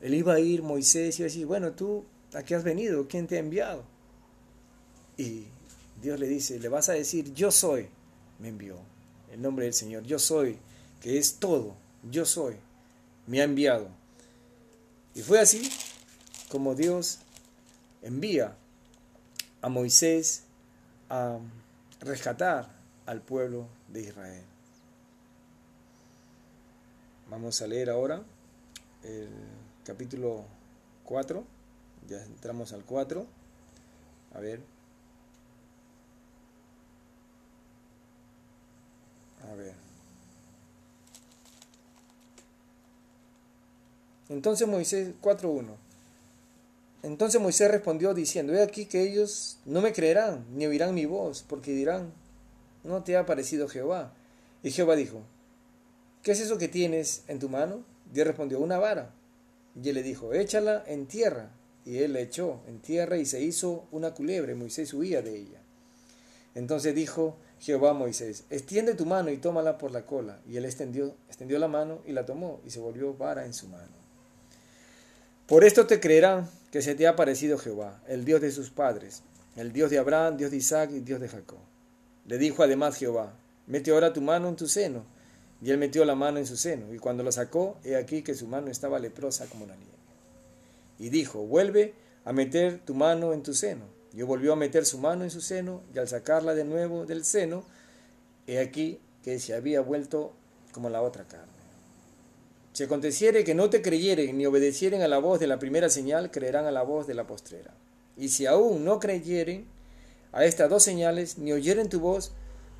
Él 0.00 0.14
iba 0.14 0.32
a 0.32 0.40
ir, 0.40 0.62
Moisés, 0.62 1.20
y 1.20 1.24
iba 1.24 1.44
bueno, 1.44 1.72
tú, 1.72 2.06
¿a 2.32 2.42
qué 2.42 2.54
has 2.54 2.64
venido? 2.64 3.06
¿Quién 3.06 3.26
te 3.26 3.36
ha 3.36 3.40
enviado? 3.40 3.84
Y 5.18 5.44
Dios 6.00 6.18
le 6.18 6.26
dice, 6.26 6.58
le 6.58 6.68
vas 6.68 6.88
a 6.88 6.94
decir, 6.94 7.34
yo 7.34 7.50
soy, 7.50 7.86
me 8.38 8.48
envió. 8.48 8.76
El 9.30 9.42
nombre 9.42 9.66
del 9.66 9.74
Señor, 9.74 10.04
yo 10.04 10.18
soy, 10.18 10.56
que 11.02 11.18
es 11.18 11.34
todo, 11.34 11.74
yo 12.10 12.24
soy, 12.24 12.54
me 13.26 13.42
ha 13.42 13.44
enviado. 13.44 13.88
Y 15.14 15.20
fue 15.20 15.38
así 15.38 15.68
como 16.48 16.74
Dios 16.74 17.18
envía 18.02 18.56
a 19.62 19.68
Moisés 19.68 20.44
a 21.08 21.38
rescatar 22.00 22.68
al 23.06 23.20
pueblo 23.20 23.66
de 23.88 24.02
Israel. 24.02 24.44
Vamos 27.30 27.60
a 27.60 27.66
leer 27.66 27.90
ahora 27.90 28.22
el 29.02 29.28
capítulo 29.84 30.44
4, 31.04 31.44
ya 32.08 32.22
entramos 32.24 32.72
al 32.72 32.84
4, 32.84 33.26
a 34.34 34.40
ver. 34.40 34.60
A 39.50 39.54
ver. 39.54 39.74
Entonces 44.28 44.68
Moisés 44.68 45.14
4.1. 45.22 45.87
Entonces 47.02 47.40
Moisés 47.40 47.70
respondió 47.70 48.12
diciendo, 48.12 48.52
he 48.54 48.62
aquí 48.62 48.86
que 48.86 49.02
ellos 49.02 49.58
no 49.64 49.80
me 49.80 49.92
creerán, 49.92 50.44
ni 50.54 50.66
oirán 50.66 50.94
mi 50.94 51.06
voz, 51.06 51.44
porque 51.48 51.72
dirán, 51.72 52.12
no 52.82 53.04
te 53.04 53.16
ha 53.16 53.24
parecido 53.24 53.68
Jehová. 53.68 54.12
Y 54.62 54.72
Jehová 54.72 54.96
dijo, 54.96 55.22
¿qué 56.22 56.32
es 56.32 56.40
eso 56.40 56.58
que 56.58 56.68
tienes 56.68 57.22
en 57.28 57.38
tu 57.38 57.48
mano? 57.48 57.84
Dios 58.12 58.26
respondió, 58.26 58.58
una 58.58 58.78
vara. 58.78 59.14
Y 59.80 59.88
él 59.88 59.94
le 59.94 60.02
dijo, 60.02 60.32
échala 60.32 60.82
en 60.86 61.06
tierra. 61.06 61.50
Y 61.84 61.98
él 61.98 62.12
la 62.12 62.20
echó 62.20 62.60
en 62.66 62.80
tierra 62.80 63.16
y 63.16 63.24
se 63.24 63.40
hizo 63.42 63.86
una 63.92 64.12
culebra, 64.12 64.52
y 64.52 64.56
Moisés 64.56 64.92
huía 64.92 65.22
de 65.22 65.36
ella. 65.36 65.60
Entonces 66.54 66.94
dijo 66.94 67.36
Jehová 67.60 67.90
a 67.90 67.94
Moisés, 67.94 68.44
extiende 68.50 68.94
tu 68.94 69.06
mano 69.06 69.30
y 69.30 69.38
tómala 69.38 69.78
por 69.78 69.92
la 69.92 70.04
cola. 70.04 70.40
Y 70.48 70.56
él 70.56 70.64
extendió, 70.64 71.14
extendió 71.28 71.58
la 71.58 71.68
mano 71.68 72.00
y 72.04 72.12
la 72.12 72.26
tomó, 72.26 72.60
y 72.66 72.70
se 72.70 72.80
volvió 72.80 73.14
vara 73.14 73.46
en 73.46 73.54
su 73.54 73.68
mano. 73.68 73.97
Por 75.48 75.64
esto 75.64 75.86
te 75.86 75.98
creerán 75.98 76.46
que 76.70 76.82
se 76.82 76.94
te 76.94 77.06
ha 77.06 77.16
parecido 77.16 77.56
Jehová, 77.56 78.02
el 78.06 78.26
Dios 78.26 78.42
de 78.42 78.52
sus 78.52 78.68
padres, 78.68 79.22
el 79.56 79.72
Dios 79.72 79.90
de 79.90 79.96
Abraham, 79.96 80.36
Dios 80.36 80.50
de 80.50 80.58
Isaac 80.58 80.90
y 80.92 81.00
Dios 81.00 81.22
de 81.22 81.28
Jacob. 81.30 81.60
Le 82.26 82.36
dijo 82.36 82.62
además 82.62 82.98
Jehová, 82.98 83.32
mete 83.66 83.90
ahora 83.90 84.12
tu 84.12 84.20
mano 84.20 84.50
en 84.50 84.56
tu 84.56 84.68
seno. 84.68 85.06
Y 85.62 85.70
él 85.70 85.78
metió 85.78 86.04
la 86.04 86.14
mano 86.14 86.38
en 86.38 86.44
su 86.44 86.58
seno, 86.58 86.92
y 86.92 86.98
cuando 86.98 87.22
lo 87.22 87.32
sacó, 87.32 87.78
he 87.82 87.96
aquí 87.96 88.20
que 88.20 88.34
su 88.34 88.46
mano 88.46 88.70
estaba 88.70 88.98
leprosa 88.98 89.46
como 89.46 89.64
la 89.64 89.74
nieve. 89.74 89.90
Y 90.98 91.08
dijo, 91.08 91.46
vuelve 91.46 91.94
a 92.26 92.34
meter 92.34 92.80
tu 92.84 92.92
mano 92.92 93.32
en 93.32 93.42
tu 93.42 93.54
seno. 93.54 93.86
Y 94.12 94.20
volvió 94.20 94.52
a 94.52 94.56
meter 94.56 94.84
su 94.84 94.98
mano 94.98 95.24
en 95.24 95.30
su 95.30 95.40
seno, 95.40 95.80
y 95.94 95.98
al 95.98 96.08
sacarla 96.08 96.54
de 96.54 96.64
nuevo 96.64 97.06
del 97.06 97.24
seno, 97.24 97.64
he 98.46 98.58
aquí 98.58 99.00
que 99.24 99.40
se 99.40 99.54
había 99.54 99.80
vuelto 99.80 100.34
como 100.72 100.90
la 100.90 101.00
otra 101.00 101.24
carne. 101.24 101.57
Si 102.72 102.84
aconteciere 102.84 103.44
que 103.44 103.54
no 103.54 103.70
te 103.70 103.82
creyeren 103.82 104.38
ni 104.38 104.46
obedecieren 104.46 105.02
a 105.02 105.08
la 105.08 105.18
voz 105.18 105.40
de 105.40 105.46
la 105.46 105.58
primera 105.58 105.88
señal, 105.88 106.30
creerán 106.30 106.66
a 106.66 106.70
la 106.70 106.82
voz 106.82 107.06
de 107.06 107.14
la 107.14 107.26
postrera. 107.26 107.74
Y 108.16 108.28
si 108.28 108.46
aún 108.46 108.84
no 108.84 109.00
creyeren 109.00 109.66
a 110.32 110.44
estas 110.44 110.70
dos 110.70 110.82
señales, 110.82 111.38
ni 111.38 111.52
oyeren 111.52 111.88
tu 111.88 112.00
voz, 112.00 112.32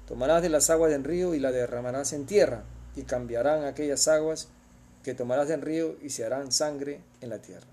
tomarás 0.06 0.42
de 0.42 0.48
las 0.48 0.70
aguas 0.70 0.90
del 0.90 1.04
río 1.04 1.34
y 1.34 1.40
la 1.40 1.52
derramarás 1.52 2.12
en 2.12 2.26
tierra, 2.26 2.64
y 2.96 3.02
cambiarán 3.02 3.64
aquellas 3.64 4.08
aguas 4.08 4.48
que 5.02 5.14
tomarás 5.14 5.48
del 5.48 5.62
río 5.62 5.96
y 6.02 6.10
se 6.10 6.24
harán 6.24 6.52
sangre 6.52 7.00
en 7.20 7.30
la 7.30 7.40
tierra. 7.40 7.66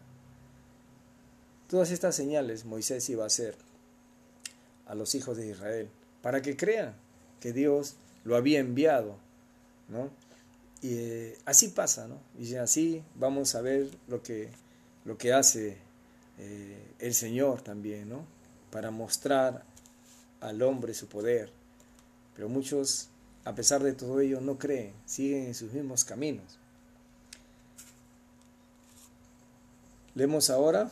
Todas 1.68 1.92
estas 1.92 2.16
señales 2.16 2.66
Moisés 2.66 3.10
iba 3.10 3.24
a 3.24 3.28
hacer 3.28 3.56
a 4.86 4.96
los 4.96 5.16
hijos 5.16 5.36
de 5.38 5.48
Israel, 5.48 5.90
para 6.22 6.42
que 6.42 6.56
crean 6.56 6.94
que 7.40 7.54
Dios 7.54 7.96
lo 8.24 8.36
había 8.36 8.60
enviado, 8.60 9.18
¿no? 9.90 10.10
Y 10.86 10.98
eh, 11.00 11.38
así 11.46 11.70
pasa, 11.70 12.08
¿no? 12.08 12.20
Y 12.40 12.54
así 12.56 13.02
vamos 13.16 13.56
a 13.56 13.62
ver 13.62 13.90
lo 14.08 14.22
que, 14.22 14.50
lo 15.04 15.18
que 15.18 15.34
hace 15.34 15.78
eh, 16.38 16.78
el 17.00 17.16
Señor 17.16 17.64
también, 17.64 18.08
¿no? 18.08 18.24
Para 18.70 18.92
mostrar 18.92 19.64
al 20.42 20.62
hombre 20.62 20.94
su 20.94 21.08
poder. 21.08 21.50
Pero 22.36 22.50
muchos, 22.50 23.08
a 23.46 23.56
pesar 23.56 23.82
de 23.82 23.94
todo 23.94 24.20
ello, 24.20 24.42
no 24.42 24.60
creen, 24.60 24.94
siguen 25.08 25.48
en 25.48 25.56
sus 25.56 25.74
mismos 25.74 26.06
caminos. 26.06 26.60
Leemos 30.14 30.52
ahora 30.52 30.92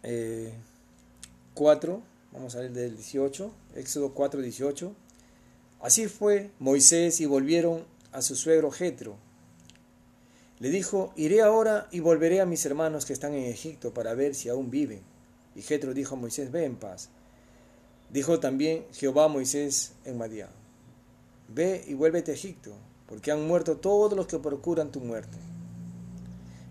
4, 0.00 0.02
eh, 0.02 2.00
vamos 2.32 2.54
a 2.54 2.60
ver 2.60 2.72
del 2.72 2.96
18, 2.96 3.52
Éxodo 3.76 4.14
4, 4.14 4.40
18. 4.40 4.94
Así 5.82 6.08
fue 6.08 6.50
Moisés 6.58 7.20
y 7.20 7.26
volvieron 7.26 7.91
a 8.12 8.22
su 8.22 8.36
suegro 8.36 8.70
Jetro. 8.70 9.16
Le 10.58 10.70
dijo, 10.70 11.12
iré 11.16 11.42
ahora 11.42 11.88
y 11.90 12.00
volveré 12.00 12.40
a 12.40 12.46
mis 12.46 12.64
hermanos 12.64 13.04
que 13.04 13.12
están 13.12 13.34
en 13.34 13.44
Egipto 13.44 13.92
para 13.92 14.14
ver 14.14 14.34
si 14.34 14.48
aún 14.48 14.70
viven. 14.70 15.02
Y 15.56 15.62
Jetro 15.62 15.92
dijo 15.92 16.14
a 16.14 16.18
Moisés, 16.18 16.52
ve 16.52 16.64
en 16.64 16.76
paz. 16.76 17.08
Dijo 18.10 18.38
también 18.40 18.84
Jehová 18.92 19.24
a 19.24 19.28
Moisés 19.28 19.92
en 20.04 20.18
Madián, 20.18 20.50
ve 21.48 21.82
y 21.86 21.94
vuélvete 21.94 22.30
a 22.30 22.34
Egipto, 22.34 22.74
porque 23.08 23.32
han 23.32 23.46
muerto 23.46 23.78
todos 23.78 24.12
los 24.12 24.26
que 24.26 24.38
procuran 24.38 24.92
tu 24.92 25.00
muerte. 25.00 25.38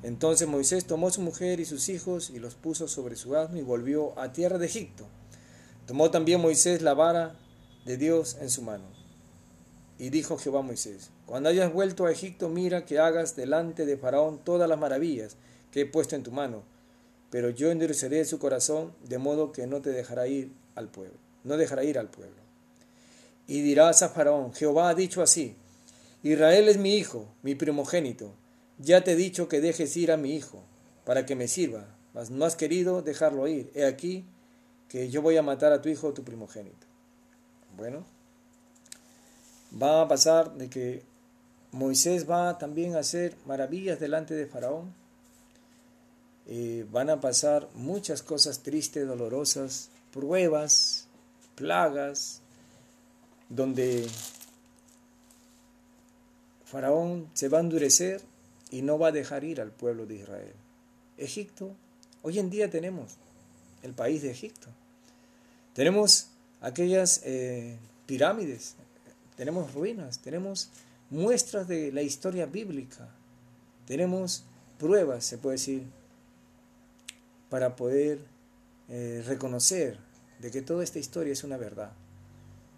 Entonces 0.04 0.48
Moisés 0.48 0.86
tomó 0.86 1.10
su 1.10 1.22
mujer 1.22 1.60
y 1.60 1.66
sus 1.66 1.90
hijos 1.90 2.30
y 2.30 2.40
los 2.40 2.54
puso 2.56 2.88
sobre 2.88 3.16
su 3.16 3.36
asno 3.36 3.58
y 3.58 3.64
volvió 3.64 4.18
a 4.20 4.32
tierra 4.32 4.58
de 4.58 4.68
Egipto. 4.68 5.06
Tomó 5.88 6.12
también 6.12 6.42
Moisés 6.42 6.82
la 6.82 6.94
vara 6.94 7.36
de 7.86 7.98
Dios 7.98 8.38
en 8.40 8.50
su 8.50 8.62
mano. 8.62 9.01
Y 10.02 10.10
dijo 10.10 10.40
Jehová 10.40 10.62
a 10.62 10.64
Moisés, 10.64 11.12
cuando 11.28 11.50
hayas 11.50 11.72
vuelto 11.72 12.08
a 12.08 12.12
Egipto, 12.12 12.50
mira 12.50 12.86
que 12.86 12.98
hagas 12.98 13.36
delante 13.36 13.86
de 13.86 13.98
Faraón 13.98 14.40
todas 14.44 14.68
las 14.68 14.80
maravillas 14.80 15.36
que 15.72 15.82
he 15.82 15.86
puesto 15.86 16.16
en 16.16 16.24
tu 16.24 16.32
mano, 16.32 16.64
pero 17.30 17.52
yo 17.52 17.70
endureceré 17.70 18.26
su 18.26 18.40
corazón 18.40 18.94
de 19.08 19.20
modo 19.20 19.52
que 19.52 19.68
no 19.68 19.80
te 19.80 19.92
dejará 19.92 20.28
ir 20.28 20.52
al 20.74 20.88
pueblo, 20.90 21.20
no 21.44 21.56
dejará 21.56 21.84
ir 21.84 22.00
al 22.00 22.10
pueblo. 22.10 22.42
Y 23.46 23.62
dirás 23.62 24.02
a 24.02 24.10
Faraón, 24.10 24.56
Jehová 24.56 24.90
ha 24.90 24.96
dicho 24.96 25.22
así, 25.22 25.56
Israel 26.24 26.68
es 26.68 26.80
mi 26.80 26.96
hijo, 26.96 27.28
mi 27.44 27.54
primogénito, 27.54 28.34
ya 28.80 29.04
te 29.04 29.12
he 29.12 29.16
dicho 29.16 29.48
que 29.48 29.62
dejes 29.62 29.96
ir 29.98 30.12
a 30.12 30.18
mi 30.18 30.34
hijo, 30.34 30.64
para 31.06 31.28
que 31.28 31.36
me 31.36 31.48
sirva, 31.48 31.86
mas 32.16 32.32
no 32.32 32.46
has 32.46 32.56
querido 32.56 33.04
dejarlo 33.04 33.48
ir. 33.48 33.70
He 33.76 33.86
aquí 33.86 34.26
que 34.90 35.12
yo 35.12 35.22
voy 35.22 35.38
a 35.38 35.44
matar 35.44 35.72
a 35.74 35.82
tu 35.84 35.90
hijo, 35.90 36.12
tu 36.12 36.24
primogénito. 36.24 36.88
Bueno, 37.78 38.04
va 39.72 40.02
a 40.02 40.08
pasar 40.08 40.54
de 40.56 40.70
que 40.70 41.04
Moisés 41.72 42.30
va 42.30 42.58
también 42.58 42.96
a 42.96 43.00
hacer 43.00 43.36
maravillas 43.46 44.00
delante 44.00 44.34
de 44.34 44.46
Faraón. 44.46 44.94
Eh, 46.48 46.86
van 46.92 47.10
a 47.10 47.22
pasar 47.22 47.70
muchas 47.76 48.22
cosas 48.24 48.60
tristes, 48.60 49.08
dolorosas, 49.08 49.90
pruebas, 50.12 51.08
plagas, 51.56 52.42
donde 53.48 54.08
Faraón 56.66 57.30
se 57.34 57.48
va 57.48 57.60
a 57.60 57.62
endurecer 57.62 58.22
y 58.70 58.82
no 58.82 58.98
va 58.98 59.10
a 59.10 59.12
dejar 59.12 59.44
ir 59.44 59.62
al 59.62 59.72
pueblo 59.72 60.06
de 60.06 60.16
Israel. 60.16 60.54
Egipto, 61.18 61.76
hoy 62.22 62.40
en 62.40 62.50
día 62.50 62.70
tenemos 62.70 63.14
el 63.84 63.94
país 63.94 64.22
de 64.22 64.32
Egipto. 64.32 64.68
Tenemos 65.74 66.28
aquellas 66.62 67.22
eh, 67.24 67.78
pirámides, 68.06 68.76
tenemos 69.42 69.74
ruinas, 69.74 70.20
tenemos 70.20 70.70
muestras 71.10 71.68
de 71.68 71.92
la 71.92 72.04
historia 72.04 72.46
bíblica, 72.46 73.10
tenemos 73.88 74.44
pruebas, 74.78 75.26
se 75.26 75.40
puede 75.40 75.56
decir, 75.56 75.84
para 77.50 77.76
poder 77.76 78.20
eh, 78.88 79.24
reconocer 79.26 79.98
de 80.38 80.52
que 80.52 80.62
toda 80.62 80.84
esta 80.84 81.00
historia 81.00 81.34
es 81.34 81.44
una 81.44 81.58
verdad. 81.58 81.92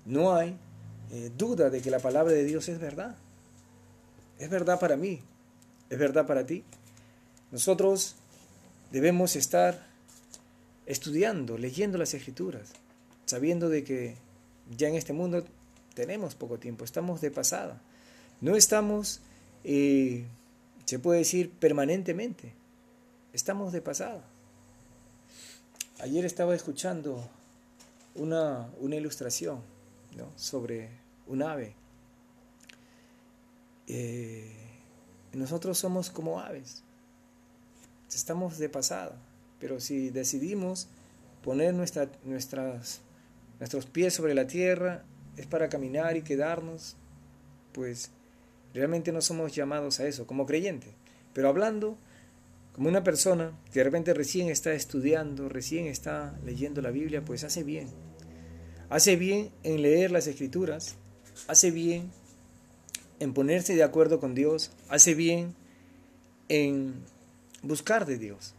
No 0.06 0.34
hay 0.34 0.56
eh, 1.12 1.32
duda 1.38 1.70
de 1.70 1.82
que 1.82 1.92
la 1.92 2.00
palabra 2.00 2.32
de 2.32 2.46
Dios 2.46 2.70
es 2.70 2.80
verdad. 2.80 3.18
Es 4.40 4.50
verdad 4.50 4.80
para 4.80 4.96
mí, 4.96 5.20
es 5.90 6.00
verdad 6.00 6.26
para 6.26 6.46
ti. 6.46 6.64
Nosotros 7.52 8.16
debemos 8.90 9.36
estar 9.36 9.86
estudiando, 10.86 11.58
leyendo 11.58 11.98
las 11.98 12.14
escrituras, 12.14 12.70
sabiendo 13.26 13.68
de 13.68 13.84
que 13.84 14.16
ya 14.78 14.88
en 14.88 14.96
este 14.96 15.12
mundo 15.12 15.44
tenemos 15.94 16.36
poco 16.36 16.60
tiempo, 16.60 16.84
estamos 16.84 17.22
de 17.22 17.32
pasada. 17.32 17.82
No 18.42 18.56
estamos, 18.56 19.22
eh, 19.64 20.26
se 20.86 21.00
puede 21.00 21.20
decir, 21.20 21.52
permanentemente, 21.52 22.54
estamos 23.34 23.72
de 23.74 23.82
pasada. 23.82 24.24
Ayer 26.00 26.26
estaba 26.26 26.56
escuchando 26.56 27.30
una, 28.16 28.70
una 28.80 28.96
ilustración 28.96 29.62
sobre 30.36 30.90
un 31.28 31.42
ave. 31.42 31.74
Eh, 33.88 34.52
nosotros 35.34 35.78
somos 35.78 36.10
como 36.10 36.40
aves, 36.40 36.84
estamos 38.14 38.58
de 38.58 38.70
pasada, 38.70 39.16
pero 39.60 39.80
si 39.80 40.10
decidimos 40.10 40.88
poner 41.44 41.74
nuestra, 41.74 42.10
nuestras, 42.24 43.02
nuestros 43.60 43.86
pies 43.86 44.14
sobre 44.14 44.36
la 44.36 44.48
tierra, 44.48 45.04
es 45.38 45.46
para 45.48 45.70
caminar 45.70 46.18
y 46.18 46.22
quedarnos, 46.22 46.96
pues 47.72 48.12
realmente 48.74 49.12
no 49.12 49.22
somos 49.22 49.54
llamados 49.54 50.00
a 50.00 50.08
eso 50.08 50.28
como 50.28 50.46
creyentes. 50.46 50.92
Pero 51.34 51.50
hablando 51.50 51.98
como 52.74 52.90
una 52.90 53.04
persona 53.04 53.52
que 53.72 53.80
de 53.80 53.84
repente 53.84 54.14
recién 54.14 54.50
está 54.50 54.74
estudiando, 54.74 55.50
recién 55.50 55.86
está 55.88 56.38
leyendo 56.44 56.82
la 56.82 56.92
Biblia, 56.92 57.24
pues 57.24 57.44
hace 57.44 57.64
bien. 57.64 57.88
Hace 58.90 59.16
bien 59.16 59.52
en 59.64 59.82
leer 59.82 60.12
las 60.12 60.28
escrituras, 60.28 60.96
hace 61.48 61.72
bien 61.72 62.12
en 63.20 63.34
ponerse 63.34 63.76
de 63.76 63.84
acuerdo 63.84 64.20
con 64.20 64.36
Dios, 64.36 64.72
hace 64.90 65.14
bien 65.14 65.56
en 66.50 66.96
buscar 67.62 68.06
de 68.06 68.18
Dios. 68.18 68.54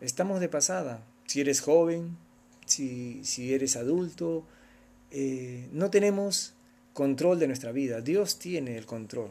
Estamos 0.00 0.40
de 0.40 0.48
pasada. 0.48 1.04
Si 1.26 1.40
eres 1.40 1.60
joven, 1.60 2.16
si, 2.66 3.24
si 3.24 3.54
eres 3.54 3.76
adulto, 3.76 4.44
eh, 5.16 5.68
no 5.70 5.90
tenemos 5.90 6.54
control 6.92 7.38
de 7.38 7.46
nuestra 7.46 7.70
vida. 7.70 8.00
Dios 8.00 8.40
tiene 8.40 8.76
el 8.76 8.84
control. 8.84 9.30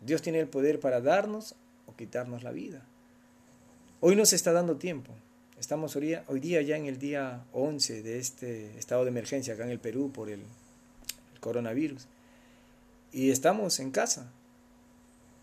Dios 0.00 0.22
tiene 0.22 0.38
el 0.38 0.46
poder 0.46 0.78
para 0.78 1.00
darnos 1.00 1.56
o 1.86 1.96
quitarnos 1.96 2.44
la 2.44 2.52
vida. 2.52 2.86
Hoy 4.00 4.14
nos 4.14 4.32
está 4.32 4.52
dando 4.52 4.76
tiempo. 4.76 5.12
Estamos 5.58 5.96
hoy 5.96 6.40
día, 6.40 6.62
ya 6.62 6.76
en 6.76 6.86
el 6.86 7.00
día 7.00 7.44
11 7.52 8.02
de 8.02 8.18
este 8.20 8.78
estado 8.78 9.02
de 9.02 9.10
emergencia 9.10 9.54
acá 9.54 9.64
en 9.64 9.70
el 9.70 9.80
Perú 9.80 10.12
por 10.12 10.30
el, 10.30 10.38
el 10.38 11.40
coronavirus. 11.40 12.06
Y 13.12 13.32
estamos 13.32 13.80
en 13.80 13.90
casa. 13.90 14.30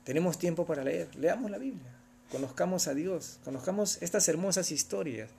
Tenemos 0.05 0.39
tiempo 0.39 0.65
para 0.65 0.85
leer. 0.85 1.13
Leamos 1.17 1.51
la 1.51 1.57
Biblia. 1.57 1.91
Conozcamos 2.31 2.87
a 2.87 2.93
Dios. 2.93 3.39
Conozcamos 3.43 4.01
estas 4.01 4.29
hermosas 4.29 4.71
historias. 4.71 5.29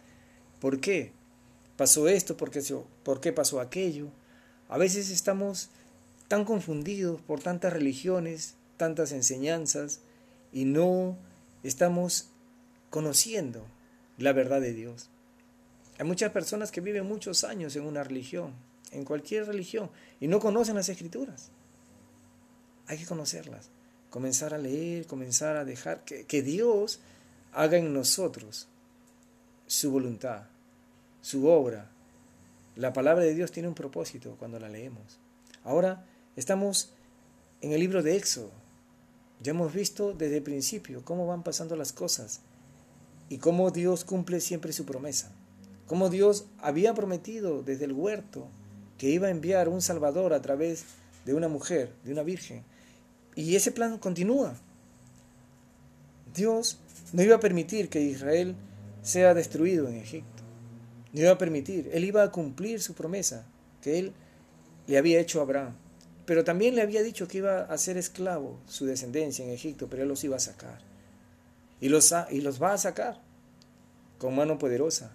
¿Por 0.61 0.79
qué? 0.79 1.13
pasó 1.77 2.09
esto, 2.09 2.37
por 2.37 2.51
qué, 2.51 2.63
por 3.03 3.21
qué 3.21 3.33
pasó 3.33 3.61
aquello. 3.61 4.09
A 4.69 4.79
veces 4.79 5.11
estamos 5.11 5.71
tan 6.29 6.45
confundidos 6.45 7.21
por 7.21 7.41
tantas 7.41 7.73
religiones, 7.73 8.55
tantas 8.77 9.13
enseñanzas, 9.13 10.01
y 10.53 10.65
no 10.65 11.17
estamos 11.63 12.29
conociendo 12.91 13.65
la 14.19 14.33
verdad 14.33 14.61
de 14.61 14.73
Dios. 14.73 15.09
Hay 15.99 16.07
muchas 16.07 16.33
personas 16.33 16.71
que 16.71 16.81
viven 16.81 17.07
muchos 17.07 17.45
años 17.45 17.77
en 17.77 17.85
una 17.85 18.05
religión, 18.05 18.53
en 18.91 19.05
cualquier 19.05 19.47
religión, 19.47 19.91
y 20.21 20.29
no 20.29 20.41
conocen 20.41 20.77
las 20.77 20.89
escrituras. 20.89 21.51
Hay 22.87 22.99
que 22.99 23.07
conocerlas, 23.07 23.69
comenzar 24.11 24.55
a 24.55 24.59
leer, 24.59 25.07
comenzar 25.07 25.57
a 25.57 25.65
dejar 25.65 26.05
que, 26.05 26.25
que 26.25 26.43
Dios 26.43 27.01
haga 27.53 27.79
en 27.79 27.93
nosotros 27.93 28.69
su 29.67 29.91
voluntad, 29.91 30.45
su 31.23 31.49
obra. 31.49 31.91
La 32.77 32.93
palabra 32.93 33.25
de 33.25 33.35
Dios 33.35 33.53
tiene 33.53 33.69
un 33.69 33.75
propósito 33.75 34.37
cuando 34.39 34.61
la 34.61 34.69
leemos. 34.69 35.19
Ahora 35.65 36.05
estamos 36.37 36.93
en 37.63 37.73
el 37.73 37.81
libro 37.81 38.03
de 38.03 38.17
Éxodo. 38.17 38.51
Ya 39.43 39.53
hemos 39.53 39.73
visto 39.73 40.13
desde 40.13 40.37
el 40.37 40.43
principio 40.43 41.03
cómo 41.03 41.27
van 41.27 41.43
pasando 41.43 41.75
las 41.75 41.95
cosas 41.95 42.41
y 43.31 43.39
cómo 43.39 43.71
Dios 43.71 44.05
cumple 44.05 44.41
siempre 44.41 44.75
su 44.75 44.85
promesa. 44.85 45.33
Cómo 45.87 46.11
Dios 46.11 46.45
había 46.59 46.93
prometido 46.93 47.63
desde 47.63 47.87
el 47.87 47.93
huerto 47.93 48.47
que 48.99 49.09
iba 49.09 49.29
a 49.29 49.31
enviar 49.31 49.71
un 49.71 49.81
Salvador 49.81 50.35
a 50.35 50.43
través 50.43 50.85
de 51.25 51.33
una 51.33 51.49
mujer, 51.49 51.95
de 52.05 52.13
una 52.13 52.25
virgen. 52.25 52.63
Y 53.35 53.57
ese 53.57 53.73
plan 53.73 53.97
continúa. 53.97 54.55
Dios 56.35 56.79
no 57.15 57.23
iba 57.23 57.37
a 57.37 57.41
permitir 57.41 57.89
que 57.89 58.03
Israel 58.03 58.55
sea 59.01 59.33
destruido 59.33 59.89
en 59.89 59.97
Egipto. 59.97 60.36
No 61.17 61.23
iba 61.23 61.31
a 61.31 61.39
permitir. 61.39 61.89
Él 61.95 62.05
iba 62.05 62.23
a 62.23 62.31
cumplir 62.31 62.83
su 62.83 62.93
promesa 62.93 63.47
que 63.81 63.99
él 63.99 64.13
le 64.87 64.99
había 64.99 65.19
hecho 65.19 65.41
a 65.41 65.45
Abraham. 65.45 65.75
Pero 66.27 66.45
también 66.45 66.75
le 66.75 66.83
había 66.83 67.03
dicho 67.03 67.27
que 67.27 67.39
iba 67.39 67.63
a 67.63 67.79
ser 67.79 67.97
esclavo 67.97 68.59
su 68.69 68.85
descendencia 68.85 69.43
en 69.43 69.51
Egipto, 69.51 69.89
pero 69.89 70.03
él 70.03 70.11
los 70.11 70.23
iba 70.25 70.37
a 70.37 70.41
sacar. 70.41 70.79
Y 71.81 71.89
los, 71.89 72.13
y 72.31 72.43
los 72.43 72.63
va 72.63 72.75
a 72.75 72.79
sacar 72.79 73.19
con 74.19 74.37
mano 74.37 74.59
poderosa. 74.59 75.11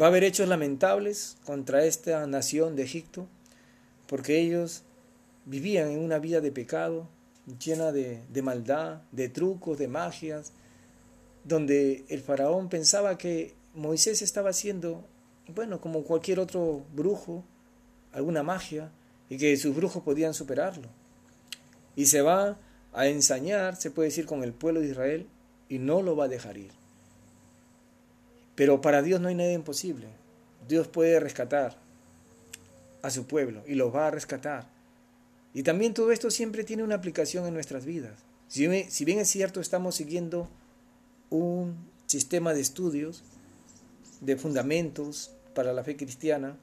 Va 0.00 0.06
a 0.06 0.08
haber 0.08 0.24
hechos 0.24 0.48
lamentables 0.48 1.36
contra 1.44 1.84
esta 1.84 2.26
nación 2.26 2.74
de 2.74 2.84
Egipto, 2.84 3.28
porque 4.06 4.40
ellos 4.40 4.84
vivían 5.44 5.90
en 5.90 5.98
una 5.98 6.18
vida 6.18 6.40
de 6.40 6.50
pecado, 6.50 7.08
llena 7.62 7.92
de, 7.92 8.22
de 8.32 8.40
maldad, 8.40 9.02
de 9.12 9.28
trucos, 9.28 9.76
de 9.76 9.86
magias, 9.86 10.52
donde 11.44 12.06
el 12.08 12.22
faraón 12.22 12.70
pensaba 12.70 13.18
que 13.18 13.54
Moisés 13.74 14.22
estaba 14.22 14.50
haciendo, 14.50 15.04
bueno, 15.54 15.80
como 15.80 16.04
cualquier 16.04 16.38
otro 16.40 16.84
brujo, 16.94 17.44
alguna 18.12 18.42
magia, 18.42 18.90
y 19.28 19.36
que 19.36 19.56
sus 19.56 19.74
brujos 19.74 20.02
podían 20.02 20.34
superarlo. 20.34 20.88
Y 21.96 22.06
se 22.06 22.22
va 22.22 22.58
a 22.92 23.06
ensañar, 23.06 23.76
se 23.76 23.90
puede 23.90 24.08
decir, 24.08 24.26
con 24.26 24.44
el 24.44 24.52
pueblo 24.52 24.80
de 24.80 24.88
Israel, 24.88 25.26
y 25.68 25.78
no 25.78 26.02
lo 26.02 26.14
va 26.14 26.24
a 26.26 26.28
dejar 26.28 26.56
ir. 26.56 26.70
Pero 28.54 28.80
para 28.80 29.02
Dios 29.02 29.20
no 29.20 29.28
hay 29.28 29.34
nada 29.34 29.52
imposible. 29.52 30.06
Dios 30.68 30.86
puede 30.86 31.18
rescatar 31.18 31.76
a 33.02 33.10
su 33.10 33.26
pueblo 33.26 33.62
y 33.66 33.74
los 33.74 33.94
va 33.94 34.06
a 34.06 34.10
rescatar. 34.10 34.66
Y 35.52 35.62
también 35.62 35.92
todo 35.94 36.12
esto 36.12 36.30
siempre 36.30 36.64
tiene 36.64 36.82
una 36.82 36.94
aplicación 36.94 37.46
en 37.46 37.54
nuestras 37.54 37.84
vidas. 37.84 38.14
Si 38.48 38.66
bien 38.66 39.18
es 39.18 39.28
cierto, 39.28 39.60
estamos 39.60 39.96
siguiendo 39.96 40.48
un 41.30 41.76
sistema 42.06 42.54
de 42.54 42.60
estudios, 42.60 43.24
de 44.24 44.36
fundamentos 44.36 45.32
para 45.54 45.72
la 45.72 45.84
fe 45.84 45.96
cristiana, 45.96 46.56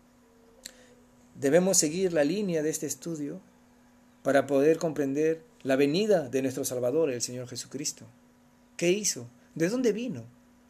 debemos 1.36 1.78
seguir 1.78 2.14
la 2.14 2.24
línea 2.24 2.64
de 2.64 2.70
este 2.70 2.86
estudio 2.88 3.40
para 4.24 4.48
poder 4.48 4.78
comprender 4.78 5.44
la 5.64 5.76
venida 5.76 6.30
de 6.30 6.42
nuestro 6.42 6.66
Salvador, 6.66 7.12
el 7.12 7.22
Señor 7.22 7.48
Jesucristo. 7.48 8.06
¿Qué 8.78 8.92
hizo? 8.92 9.28
¿De 9.56 9.70
dónde 9.70 9.94
vino? 9.94 10.24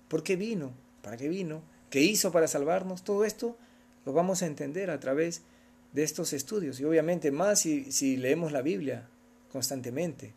¿Por 0.07 0.23
qué 0.23 0.35
vino? 0.35 0.71
¿Para 1.01 1.17
qué 1.17 1.29
vino? 1.29 1.61
¿Qué 1.89 2.01
hizo 2.01 2.31
para 2.31 2.47
salvarnos? 2.47 3.03
Todo 3.03 3.25
esto 3.25 3.57
lo 4.05 4.13
vamos 4.13 4.41
a 4.41 4.47
entender 4.47 4.89
a 4.89 4.99
través 4.99 5.41
de 5.93 6.03
estos 6.03 6.33
estudios 6.33 6.79
y 6.79 6.85
obviamente 6.85 7.31
más 7.31 7.59
si, 7.59 7.91
si 7.91 8.17
leemos 8.17 8.51
la 8.51 8.61
Biblia 8.61 9.07
constantemente. 9.51 10.33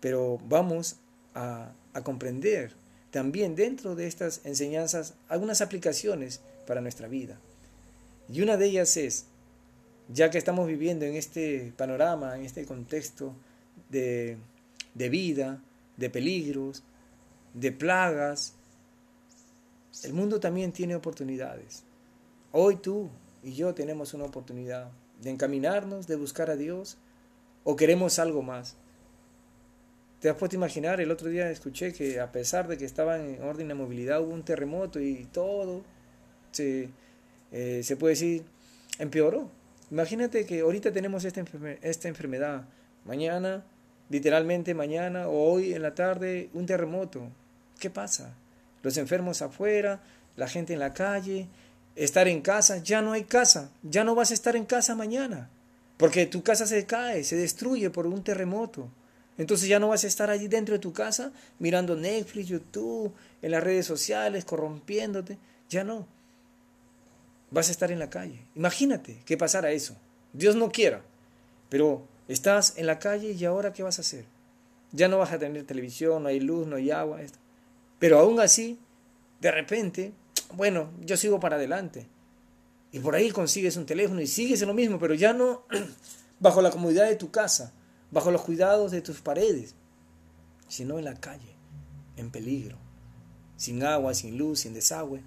Pero 0.00 0.38
vamos 0.48 0.96
a, 1.34 1.72
a 1.92 2.02
comprender 2.02 2.74
también 3.16 3.56
dentro 3.56 3.94
de 3.94 4.06
estas 4.06 4.42
enseñanzas 4.44 5.14
algunas 5.30 5.62
aplicaciones 5.62 6.42
para 6.66 6.82
nuestra 6.82 7.08
vida. 7.08 7.38
Y 8.30 8.42
una 8.42 8.58
de 8.58 8.66
ellas 8.66 8.94
es, 8.98 9.24
ya 10.12 10.28
que 10.28 10.36
estamos 10.36 10.66
viviendo 10.66 11.06
en 11.06 11.14
este 11.14 11.72
panorama, 11.78 12.36
en 12.36 12.44
este 12.44 12.66
contexto 12.66 13.32
de, 13.88 14.36
de 14.92 15.08
vida, 15.08 15.62
de 15.96 16.10
peligros, 16.10 16.82
de 17.54 17.72
plagas, 17.72 18.52
el 20.02 20.12
mundo 20.12 20.38
también 20.38 20.72
tiene 20.72 20.94
oportunidades. 20.94 21.84
Hoy 22.52 22.76
tú 22.76 23.08
y 23.42 23.54
yo 23.54 23.72
tenemos 23.72 24.12
una 24.12 24.26
oportunidad 24.26 24.90
de 25.22 25.30
encaminarnos, 25.30 26.06
de 26.06 26.16
buscar 26.16 26.50
a 26.50 26.56
Dios, 26.56 26.98
o 27.64 27.76
queremos 27.76 28.18
algo 28.18 28.42
más. 28.42 28.76
¿Te 30.20 30.30
has 30.30 30.36
puesto 30.36 30.56
a 30.56 30.58
imaginar? 30.58 31.00
El 31.00 31.10
otro 31.10 31.28
día 31.28 31.50
escuché 31.50 31.92
que 31.92 32.20
a 32.20 32.32
pesar 32.32 32.68
de 32.68 32.78
que 32.78 32.84
estaban 32.84 33.34
en 33.34 33.42
orden 33.42 33.68
de 33.68 33.74
movilidad 33.74 34.22
hubo 34.22 34.32
un 34.32 34.44
terremoto 34.44 35.00
y 35.00 35.26
todo 35.32 35.82
se, 36.52 36.88
eh, 37.52 37.82
se 37.84 37.96
puede 37.96 38.14
decir 38.14 38.44
empeoró. 38.98 39.50
Imagínate 39.90 40.46
que 40.46 40.60
ahorita 40.60 40.92
tenemos 40.92 41.24
esta, 41.24 41.44
esta 41.82 42.08
enfermedad, 42.08 42.64
mañana, 43.04 43.64
literalmente 44.08 44.74
mañana 44.74 45.28
o 45.28 45.52
hoy 45.52 45.74
en 45.74 45.82
la 45.82 45.94
tarde, 45.94 46.48
un 46.54 46.66
terremoto. 46.66 47.28
¿Qué 47.78 47.90
pasa? 47.90 48.34
Los 48.82 48.96
enfermos 48.96 49.42
afuera, 49.42 50.00
la 50.36 50.48
gente 50.48 50.72
en 50.72 50.80
la 50.80 50.94
calle, 50.94 51.46
estar 51.94 52.26
en 52.26 52.40
casa, 52.40 52.78
ya 52.78 53.02
no 53.02 53.12
hay 53.12 53.24
casa, 53.24 53.70
ya 53.82 54.02
no 54.02 54.14
vas 54.14 54.30
a 54.30 54.34
estar 54.34 54.56
en 54.56 54.64
casa 54.64 54.94
mañana, 54.94 55.50
porque 55.96 56.26
tu 56.26 56.42
casa 56.42 56.66
se 56.66 56.84
cae, 56.86 57.22
se 57.24 57.36
destruye 57.36 57.90
por 57.90 58.06
un 58.06 58.22
terremoto. 58.22 58.88
Entonces 59.38 59.68
ya 59.68 59.78
no 59.78 59.88
vas 59.88 60.04
a 60.04 60.06
estar 60.06 60.30
allí 60.30 60.48
dentro 60.48 60.74
de 60.74 60.78
tu 60.78 60.92
casa 60.92 61.32
mirando 61.58 61.94
Netflix, 61.94 62.48
YouTube, 62.48 63.12
en 63.42 63.50
las 63.50 63.62
redes 63.62 63.86
sociales, 63.86 64.44
corrompiéndote. 64.44 65.38
Ya 65.68 65.84
no. 65.84 66.06
Vas 67.50 67.68
a 67.68 67.72
estar 67.72 67.92
en 67.92 67.98
la 67.98 68.10
calle. 68.10 68.46
Imagínate 68.54 69.18
que 69.24 69.36
pasara 69.36 69.70
eso. 69.70 69.96
Dios 70.32 70.56
no 70.56 70.70
quiera. 70.70 71.02
Pero 71.68 72.06
estás 72.28 72.74
en 72.76 72.86
la 72.86 72.98
calle 72.98 73.32
y 73.32 73.44
ahora 73.44 73.72
¿qué 73.72 73.82
vas 73.82 73.98
a 73.98 74.02
hacer? 74.02 74.24
Ya 74.92 75.08
no 75.08 75.18
vas 75.18 75.32
a 75.32 75.38
tener 75.38 75.64
televisión, 75.64 76.22
no 76.22 76.28
hay 76.28 76.40
luz, 76.40 76.66
no 76.66 76.76
hay 76.76 76.90
agua. 76.90 77.20
Pero 77.98 78.18
aún 78.18 78.40
así, 78.40 78.78
de 79.40 79.50
repente, 79.50 80.12
bueno, 80.54 80.90
yo 81.04 81.16
sigo 81.16 81.40
para 81.40 81.56
adelante. 81.56 82.06
Y 82.92 83.00
por 83.00 83.14
ahí 83.14 83.30
consigues 83.30 83.76
un 83.76 83.84
teléfono 83.84 84.20
y 84.22 84.26
sigues 84.26 84.62
en 84.62 84.68
lo 84.68 84.74
mismo, 84.74 84.98
pero 84.98 85.12
ya 85.12 85.34
no 85.34 85.64
bajo 86.40 86.62
la 86.62 86.70
comodidad 86.70 87.06
de 87.06 87.16
tu 87.16 87.30
casa 87.30 87.72
bajo 88.10 88.30
los 88.30 88.42
cuidados 88.42 88.92
de 88.92 89.02
tus 89.02 89.20
paredes, 89.20 89.74
sino 90.68 90.98
en 90.98 91.04
la 91.04 91.14
calle, 91.14 91.56
en 92.16 92.30
peligro, 92.30 92.78
sin 93.56 93.82
agua, 93.82 94.14
sin 94.14 94.38
luz, 94.38 94.60
sin 94.60 94.74
desagüe. 94.74 95.22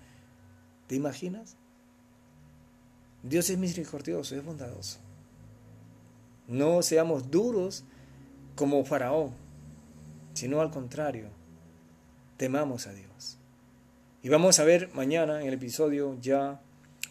¿Te 0.87 0.95
imaginas? 0.95 1.55
Dios 3.23 3.49
es 3.49 3.57
misericordioso, 3.57 4.35
es 4.35 4.43
bondadoso. 4.43 4.99
No 6.47 6.81
seamos 6.81 7.29
duros 7.29 7.83
como 8.55 8.83
Faraón, 8.85 9.31
sino 10.33 10.61
al 10.61 10.71
contrario, 10.71 11.29
temamos 12.37 12.87
a 12.87 12.93
Dios. 12.93 13.37
Y 14.23 14.29
vamos 14.29 14.59
a 14.59 14.63
ver 14.63 14.89
mañana 14.93 15.41
en 15.41 15.47
el 15.47 15.53
episodio 15.53 16.17
ya 16.19 16.61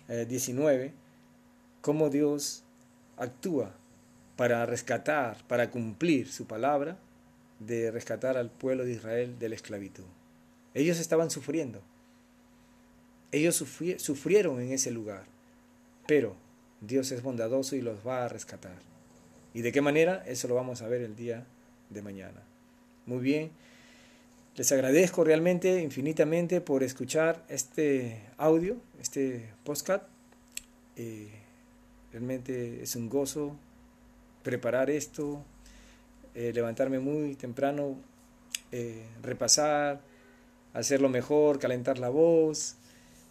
19 0.09 0.87
eh, 0.87 0.95
cómo 1.81 2.11
Dios 2.11 2.65
actúa 3.17 3.78
para 4.39 4.65
rescatar, 4.67 5.37
para 5.49 5.69
cumplir 5.69 6.31
su 6.31 6.47
palabra 6.47 6.97
de 7.59 7.91
rescatar 7.91 8.37
al 8.37 8.53
pueblo 8.53 8.85
de 8.85 8.93
Israel 8.93 9.37
de 9.41 9.49
la 9.49 9.57
esclavitud. 9.57 10.05
Ellos 10.75 11.01
estaban 11.01 11.29
sufriendo. 11.29 11.83
Ellos 13.33 13.57
sufrieron 13.57 14.61
en 14.61 14.71
ese 14.71 14.93
lugar. 14.93 15.25
Pero 16.07 16.37
Dios 16.81 17.11
es 17.11 17.21
bondadoso 17.21 17.75
y 17.75 17.81
los 17.81 18.07
va 18.07 18.25
a 18.25 18.29
rescatar. 18.29 18.79
¿Y 19.55 19.63
de 19.63 19.73
qué 19.73 19.81
manera? 19.81 20.23
Eso 20.25 20.47
lo 20.47 20.55
vamos 20.55 20.83
a 20.83 20.89
ver 20.89 21.03
el 21.03 21.17
día 21.17 21.45
de 21.91 22.03
mañana. 22.03 22.41
Muy 23.07 23.19
bien. 23.19 23.51
Les 24.55 24.71
agradezco 24.71 25.25
realmente, 25.25 25.83
infinitamente, 25.83 26.61
por 26.61 26.85
escuchar 26.85 27.45
este 27.49 28.23
audio, 28.37 28.77
este 29.01 29.51
podcast. 29.65 30.05
Eh, 30.95 31.29
realmente 32.13 32.85
es 32.85 32.95
un 32.95 33.09
gozo 33.09 33.57
preparar 34.43 34.91
esto, 34.91 35.45
eh, 36.35 36.53
levantarme 36.53 37.01
muy 37.01 37.35
temprano, 37.35 37.97
eh, 38.71 39.03
repasar, 39.23 40.01
hacerlo 40.73 41.09
mejor, 41.09 41.59
calentar 41.59 41.99
la 41.99 42.11
voz. 42.11 42.77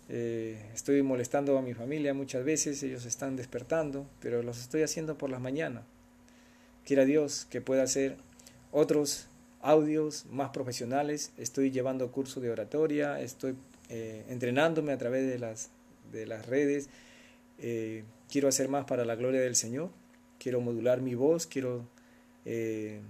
Eh, 0.10 0.62
estoy 0.74 1.02
molestando 1.04 1.58
a 1.58 1.62
mi 1.62 1.74
familia 1.74 2.14
muchas 2.14 2.44
veces, 2.44 2.82
ellos 2.84 3.06
están 3.06 3.36
despertando, 3.36 4.06
pero 4.20 4.44
los 4.44 4.60
estoy 4.60 4.82
haciendo 4.82 5.18
por 5.18 5.30
las 5.30 5.40
mañanas. 5.40 5.84
Quiera 6.86 7.06
Dios 7.06 7.48
que 7.50 7.62
pueda 7.62 7.84
hacer 7.84 8.18
otros 8.72 9.28
audios 9.62 10.26
más 10.30 10.50
profesionales. 10.50 11.32
Estoy 11.38 11.72
llevando 11.72 12.12
curso 12.12 12.42
de 12.42 12.50
oratoria, 12.50 13.22
estoy 13.22 13.56
entrenándome 13.90 14.92
a 14.92 14.98
través 14.98 15.26
de 15.30 15.40
las, 15.40 15.70
de 16.12 16.26
las 16.26 16.46
redes. 16.46 16.90
quiero 18.30 18.50
hacer 18.50 18.68
más 18.68 18.84
para 18.84 19.06
la 19.06 19.16
gloria 19.16 19.40
del 19.40 19.56
Señor 19.56 19.92
quiero 20.40 20.62
modular 20.62 21.02
mi 21.02 21.16
voz, 21.16 21.48
quiero 21.48 21.86
eh, 22.46 23.02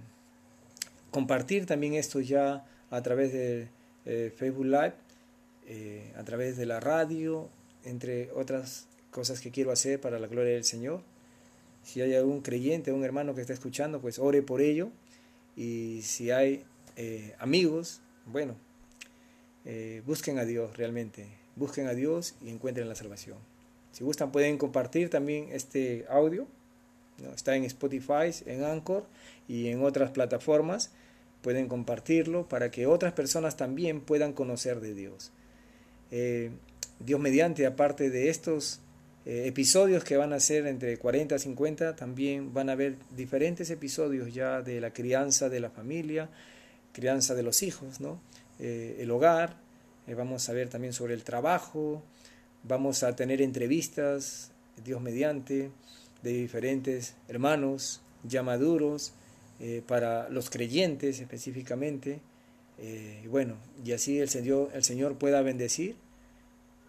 compartir 1.10 1.66
también 1.66 1.94
esto 1.94 2.20
ya 2.20 2.64
a 2.90 3.02
través 3.02 3.32
de 3.32 3.68
eh, 4.04 4.32
Facebook 4.36 4.66
Live, 4.66 4.94
eh, 5.66 6.12
a 6.16 6.24
través 6.24 6.56
de 6.56 6.66
la 6.66 6.80
radio, 6.80 7.48
entre 7.84 8.30
otras 8.32 8.88
cosas 9.10 9.40
que 9.40 9.50
quiero 9.50 9.70
hacer 9.70 10.00
para 10.00 10.18
la 10.18 10.26
gloria 10.26 10.54
del 10.54 10.64
Señor. 10.64 11.02
Si 11.84 12.00
hay 12.00 12.14
algún 12.14 12.40
creyente, 12.40 12.92
un 12.92 13.04
hermano 13.04 13.34
que 13.34 13.40
está 13.40 13.52
escuchando, 13.52 14.00
pues 14.00 14.18
ore 14.18 14.42
por 14.42 14.60
ello. 14.60 14.90
Y 15.56 16.00
si 16.02 16.30
hay 16.30 16.64
amigos, 17.38 18.00
bueno, 18.26 18.56
busquen 20.04 20.38
a 20.38 20.44
Dios 20.44 20.76
realmente. 20.76 21.26
Busquen 21.56 21.86
a 21.86 21.94
Dios 21.94 22.34
y 22.42 22.50
encuentren 22.50 22.88
la 22.88 22.94
salvación. 22.94 23.38
Si 23.92 24.04
gustan 24.04 24.32
pueden 24.32 24.58
compartir 24.58 25.08
también 25.08 25.48
este 25.50 26.04
audio 26.10 26.46
Está 27.34 27.56
en 27.56 27.64
Spotify, 27.64 28.30
en 28.46 28.64
Anchor 28.64 29.04
y 29.48 29.68
en 29.68 29.82
otras 29.82 30.10
plataformas. 30.10 30.90
Pueden 31.42 31.68
compartirlo 31.68 32.48
para 32.48 32.70
que 32.70 32.86
otras 32.86 33.12
personas 33.12 33.56
también 33.56 34.00
puedan 34.00 34.32
conocer 34.32 34.80
de 34.80 34.94
Dios. 34.94 35.32
Eh, 36.10 36.50
Dios 37.00 37.20
mediante, 37.20 37.66
aparte 37.66 38.10
de 38.10 38.28
estos 38.28 38.80
eh, 39.24 39.44
episodios 39.46 40.04
que 40.04 40.16
van 40.16 40.32
a 40.32 40.40
ser 40.40 40.66
entre 40.66 40.96
40 40.96 41.36
y 41.36 41.38
50, 41.38 41.96
también 41.96 42.52
van 42.52 42.70
a 42.70 42.72
haber 42.72 42.96
diferentes 43.16 43.70
episodios 43.70 44.32
ya 44.32 44.62
de 44.62 44.80
la 44.80 44.92
crianza 44.92 45.48
de 45.48 45.60
la 45.60 45.70
familia, 45.70 46.28
crianza 46.92 47.34
de 47.34 47.42
los 47.42 47.62
hijos, 47.62 48.00
¿no? 48.00 48.20
Eh, 48.58 48.96
el 49.00 49.10
hogar, 49.10 49.56
vamos 50.16 50.48
a 50.48 50.52
ver 50.52 50.68
también 50.68 50.92
sobre 50.92 51.14
el 51.14 51.22
trabajo, 51.22 52.02
vamos 52.64 53.02
a 53.02 53.14
tener 53.14 53.42
entrevistas, 53.42 54.50
Dios 54.84 55.00
mediante, 55.00 55.70
de 56.22 56.32
diferentes 56.32 57.14
hermanos 57.28 58.00
ya 58.24 58.42
maduros, 58.42 59.12
eh, 59.60 59.82
para 59.86 60.28
los 60.28 60.50
creyentes 60.50 61.20
específicamente. 61.20 62.20
Eh, 62.78 63.26
bueno, 63.28 63.56
y 63.84 63.92
así 63.92 64.20
el 64.20 64.28
Señor, 64.28 64.70
el 64.72 64.84
Señor 64.84 65.16
pueda 65.18 65.42
bendecir 65.42 65.96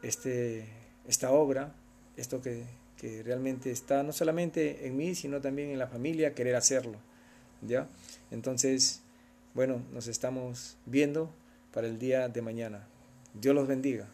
este, 0.04 0.65
esta 1.08 1.32
obra, 1.32 1.74
esto 2.15 2.42
que, 2.42 2.63
que 2.98 3.24
realmente 3.24 3.72
está 3.72 4.04
no 4.04 4.12
solamente 4.12 4.86
en 4.86 4.98
mí, 4.98 5.15
sino 5.15 5.42
también 5.42 5.70
en 5.70 5.80
la 5.80 5.88
familia, 5.88 6.36
querer 6.36 6.56
hacerlo. 6.56 7.00
¿ya? 7.62 7.88
Entonces, 8.30 9.02
bueno, 9.56 9.82
nos 9.92 10.08
estamos 10.08 10.78
viendo 10.86 11.34
para 11.74 11.88
el 11.88 11.98
día 11.98 12.30
de 12.30 12.42
mañana. 12.42 12.88
Dios 13.34 13.56
los 13.56 13.68
bendiga. 13.68 14.08